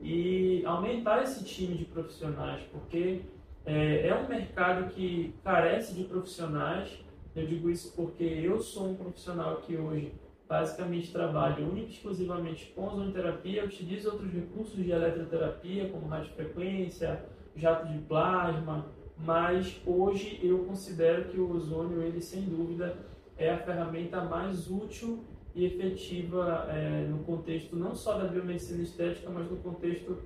e 0.00 0.64
aumentar 0.66 1.22
esse 1.22 1.44
time 1.44 1.74
de 1.74 1.84
profissionais, 1.84 2.62
porque 2.70 3.22
é, 3.64 4.08
é 4.08 4.14
um 4.14 4.28
mercado 4.28 4.90
que 4.90 5.34
carece 5.42 5.94
de 5.94 6.04
profissionais. 6.04 6.98
Eu 7.34 7.46
digo 7.46 7.70
isso 7.70 7.92
porque 7.94 8.24
eu 8.24 8.60
sou 8.60 8.90
um 8.90 8.94
profissional 8.94 9.56
que 9.58 9.76
hoje 9.76 10.12
basicamente 10.48 11.12
trabalho 11.12 11.68
única 11.68 11.88
e 11.88 11.92
exclusivamente 11.92 12.72
com 12.74 12.86
ozonoterapia, 12.86 13.64
utilizo 13.64 14.10
outros 14.10 14.32
recursos 14.32 14.76
de 14.76 14.90
eletroterapia, 14.90 15.88
como 15.88 16.06
radiofrequência, 16.06 17.24
jato 17.56 17.88
de 17.88 17.98
plasma, 18.00 18.86
mas 19.18 19.80
hoje 19.84 20.38
eu 20.42 20.64
considero 20.64 21.24
que 21.24 21.40
o 21.40 21.50
ozônio, 21.50 22.02
ele 22.02 22.20
sem 22.20 22.42
dúvida, 22.42 22.96
é 23.36 23.50
a 23.50 23.58
ferramenta 23.58 24.22
mais 24.22 24.70
útil 24.70 25.24
e 25.56 25.64
efetiva 25.64 26.66
é, 26.68 27.06
no 27.08 27.20
contexto 27.24 27.74
não 27.74 27.94
só 27.94 28.18
da 28.18 28.24
biomedicina 28.28 28.82
estética, 28.82 29.30
mas 29.30 29.50
no 29.50 29.56
contexto 29.56 30.18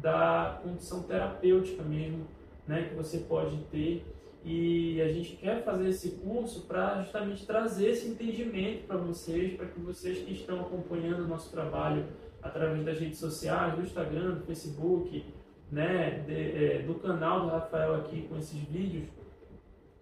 da 0.00 0.58
condição 0.62 1.02
terapêutica 1.02 1.82
mesmo, 1.82 2.26
né, 2.66 2.88
que 2.88 2.94
você 2.94 3.18
pode 3.18 3.58
ter. 3.70 4.02
E 4.42 5.02
a 5.02 5.12
gente 5.12 5.36
quer 5.36 5.62
fazer 5.62 5.90
esse 5.90 6.12
curso 6.12 6.62
para 6.62 7.02
justamente 7.02 7.44
trazer 7.44 7.90
esse 7.90 8.08
entendimento 8.08 8.86
para 8.86 8.96
vocês, 8.96 9.54
para 9.54 9.66
que 9.66 9.78
vocês 9.78 10.20
que 10.20 10.32
estão 10.32 10.60
acompanhando 10.60 11.24
o 11.24 11.28
nosso 11.28 11.50
trabalho 11.50 12.06
através 12.42 12.82
das 12.82 12.98
redes 12.98 13.18
sociais, 13.18 13.74
do 13.74 13.82
Instagram, 13.82 14.36
do 14.36 14.46
Facebook, 14.46 15.22
né, 15.70 16.24
de, 16.26 16.32
é, 16.32 16.82
do 16.82 16.94
canal 16.94 17.42
do 17.42 17.48
Rafael 17.48 17.96
aqui 17.96 18.22
com 18.22 18.38
esses 18.38 18.58
vídeos, 18.60 19.04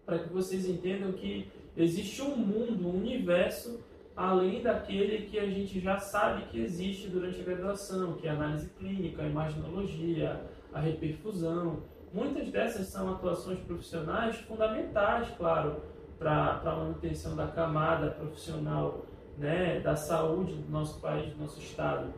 para 0.04 0.20
que 0.20 0.32
vocês 0.32 0.68
entendam 0.68 1.10
que 1.10 1.48
existe 1.76 2.22
um 2.22 2.36
mundo, 2.36 2.86
um 2.86 2.98
universo 2.98 3.80
além 4.16 4.62
daquele 4.62 5.26
que 5.26 5.38
a 5.38 5.46
gente 5.46 5.78
já 5.78 5.98
sabe 5.98 6.46
que 6.46 6.58
existe 6.58 7.08
durante 7.08 7.40
a 7.40 7.44
graduação, 7.44 8.14
que 8.14 8.26
é 8.26 8.30
a 8.30 8.34
análise 8.34 8.70
clínica, 8.70 9.22
a 9.22 9.26
imaginologia, 9.26 10.40
a 10.72 10.80
reperfusão. 10.80 11.82
Muitas 12.12 12.48
dessas 12.50 12.86
são 12.86 13.12
atuações 13.12 13.58
profissionais 13.60 14.36
fundamentais, 14.36 15.28
claro, 15.36 15.82
para 16.18 16.62
a 16.64 16.76
manutenção 16.76 17.36
da 17.36 17.46
camada 17.48 18.10
profissional 18.12 19.04
né, 19.36 19.80
da 19.80 19.94
saúde 19.94 20.54
do 20.54 20.70
nosso 20.70 20.98
país, 20.98 21.30
do 21.34 21.42
nosso 21.42 21.60
estado. 21.60 22.14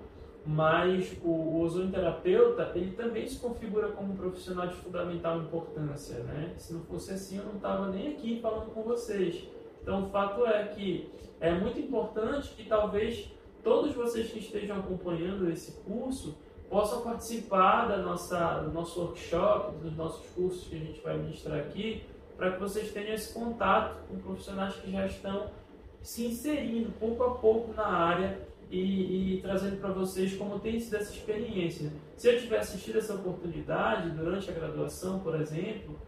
Mas 0.47 1.19
o, 1.23 1.29
o 1.29 1.63
ozonoterapeuta, 1.63 2.71
ele 2.77 2.93
também 2.93 3.27
se 3.27 3.41
configura 3.41 3.89
como 3.89 4.13
um 4.13 4.17
profissional 4.17 4.69
de 4.69 4.75
fundamental 4.77 5.41
importância. 5.41 6.21
Né? 6.21 6.55
Se 6.57 6.73
não 6.73 6.83
fosse 6.83 7.13
assim, 7.13 7.39
eu 7.39 7.45
não 7.45 7.57
estava 7.57 7.89
nem 7.89 8.15
aqui 8.15 8.41
falando 8.41 8.73
com 8.73 8.83
vocês. 8.85 9.49
Então, 9.89 10.05
o 10.05 10.11
fato 10.11 10.45
é 10.45 10.65
que 10.65 11.09
é 11.41 11.51
muito 11.51 11.81
importante 11.81 12.51
que 12.51 12.65
talvez 12.65 13.33
todos 13.65 13.95
vocês 13.95 14.31
que 14.31 14.39
estejam 14.39 14.81
acompanhando 14.81 15.51
esse 15.51 15.81
curso 15.81 16.37
possam 16.69 17.01
participar 17.01 17.87
da 17.87 17.97
nossa, 17.97 18.59
do 18.59 18.71
nosso 18.71 19.01
workshop, 19.01 19.79
dos 19.79 19.97
nossos 19.97 20.29
cursos 20.33 20.69
que 20.69 20.77
a 20.77 20.79
gente 20.79 21.01
vai 21.01 21.17
ministrar 21.17 21.59
aqui, 21.59 22.03
para 22.37 22.53
que 22.53 22.61
vocês 22.61 22.93
tenham 22.93 23.15
esse 23.15 23.33
contato 23.33 24.07
com 24.07 24.19
profissionais 24.19 24.75
que 24.75 24.93
já 24.93 25.07
estão 25.07 25.51
se 26.03 26.27
inserindo 26.27 26.93
pouco 27.01 27.25
a 27.25 27.31
pouco 27.37 27.73
na 27.73 27.87
área 27.87 28.47
e, 28.71 29.37
e 29.37 29.41
trazendo 29.41 29.81
para 29.81 29.93
vocês 29.93 30.37
como 30.37 30.61
tem 30.61 30.79
sido 30.79 30.97
essa 30.97 31.15
experiência. 31.15 31.91
Se 32.15 32.29
eu 32.29 32.39
tivesse 32.39 32.75
assistido 32.75 32.99
essa 32.99 33.15
oportunidade 33.15 34.11
durante 34.11 34.51
a 34.51 34.53
graduação, 34.53 35.21
por 35.21 35.35
exemplo, 35.41 35.99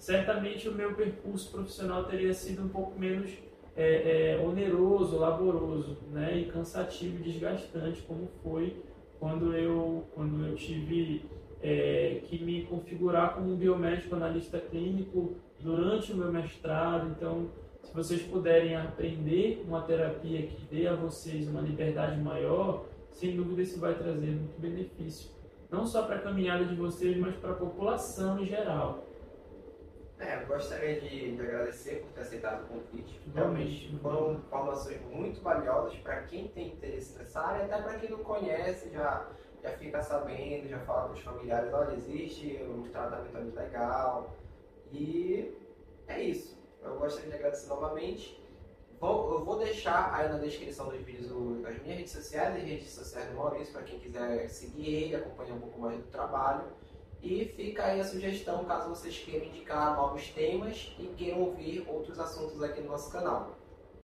certamente 0.00 0.66
o 0.66 0.72
meu 0.72 0.94
percurso 0.94 1.50
profissional 1.50 2.04
teria 2.04 2.32
sido 2.32 2.64
um 2.64 2.68
pouco 2.68 2.98
menos 2.98 3.30
é, 3.76 4.32
é, 4.32 4.40
oneroso, 4.42 5.18
laboroso, 5.18 5.98
né, 6.10 6.38
e 6.38 6.46
cansativo 6.46 7.22
desgastante, 7.22 8.02
como 8.02 8.26
foi 8.42 8.82
quando 9.18 9.54
eu, 9.54 10.06
quando 10.14 10.46
eu 10.46 10.56
tive 10.56 11.26
é, 11.62 12.22
que 12.24 12.42
me 12.42 12.62
configurar 12.62 13.34
como 13.34 13.54
biomédico 13.54 14.16
analista 14.16 14.58
clínico 14.58 15.36
durante 15.60 16.12
o 16.12 16.16
meu 16.16 16.32
mestrado. 16.32 17.10
Então, 17.10 17.50
se 17.82 17.94
vocês 17.94 18.22
puderem 18.22 18.74
aprender 18.74 19.62
uma 19.68 19.82
terapia 19.82 20.46
que 20.46 20.64
dê 20.74 20.86
a 20.86 20.94
vocês 20.94 21.46
uma 21.46 21.60
liberdade 21.60 22.18
maior, 22.18 22.86
sem 23.12 23.36
dúvida 23.36 23.60
isso 23.60 23.78
vai 23.78 23.94
trazer 23.94 24.30
muito 24.30 24.58
benefício, 24.58 25.30
não 25.70 25.84
só 25.84 26.02
para 26.02 26.16
a 26.16 26.20
caminhada 26.20 26.64
de 26.64 26.74
vocês, 26.74 27.16
mas 27.18 27.36
para 27.36 27.50
a 27.50 27.56
população 27.56 28.40
em 28.40 28.46
geral. 28.46 29.09
É, 30.20 30.42
eu 30.42 30.46
gostaria 30.46 31.00
de, 31.00 31.34
de, 31.34 31.40
agradecer 31.40 32.02
por 32.02 32.12
ter 32.12 32.20
aceitado 32.20 32.64
o 32.64 32.66
convite. 32.66 33.18
Realmente 33.34 33.98
foram 34.02 34.34
informações 34.34 35.00
muito 35.10 35.40
valiosas 35.40 35.96
para 36.00 36.22
quem 36.24 36.48
tem 36.48 36.74
interesse 36.74 37.16
nessa 37.16 37.40
área, 37.40 37.64
até 37.64 37.80
para 37.80 37.98
quem 37.98 38.10
não 38.10 38.18
conhece, 38.18 38.90
já, 38.90 39.26
já 39.62 39.70
fica 39.70 40.02
sabendo, 40.02 40.68
já 40.68 40.78
fala 40.80 41.08
com 41.08 41.14
os 41.14 41.20
familiares, 41.20 41.72
olha, 41.72 41.94
existe 41.94 42.62
um 42.62 42.82
tratamento 42.90 43.34
ali 43.34 43.50
legal. 43.50 44.36
E 44.92 45.56
é 46.06 46.20
isso. 46.20 46.60
Eu 46.82 46.98
gostaria 46.98 47.30
de 47.30 47.36
agradecer 47.36 47.68
novamente. 47.68 48.38
Vou, 49.00 49.32
eu 49.32 49.44
vou 49.44 49.58
deixar 49.58 50.14
aí 50.14 50.28
na 50.28 50.36
descrição 50.36 50.88
dos 50.88 51.00
vídeos 51.00 51.30
as 51.66 51.82
minhas 51.82 51.96
redes 51.96 52.12
sociais 52.12 52.54
e 52.56 52.66
redes 52.66 52.90
sociais 52.90 53.30
do 53.30 53.36
Maurício, 53.36 53.72
para 53.72 53.84
quem 53.84 53.98
quiser 53.98 54.46
seguir 54.50 55.04
ele, 55.04 55.16
acompanhar 55.16 55.54
um 55.54 55.60
pouco 55.60 55.80
mais 55.80 55.96
do 55.96 56.10
trabalho. 56.10 56.64
E 57.22 57.44
fica 57.56 57.84
aí 57.84 58.00
a 58.00 58.04
sugestão 58.04 58.64
caso 58.64 58.88
vocês 58.88 59.18
queiram 59.18 59.46
indicar 59.46 59.94
novos 59.94 60.28
temas 60.28 60.94
e 60.98 61.06
queiram 61.16 61.40
ouvir 61.40 61.84
outros 61.86 62.18
assuntos 62.18 62.62
aqui 62.62 62.80
no 62.80 62.88
nosso 62.88 63.10
canal. 63.12 63.59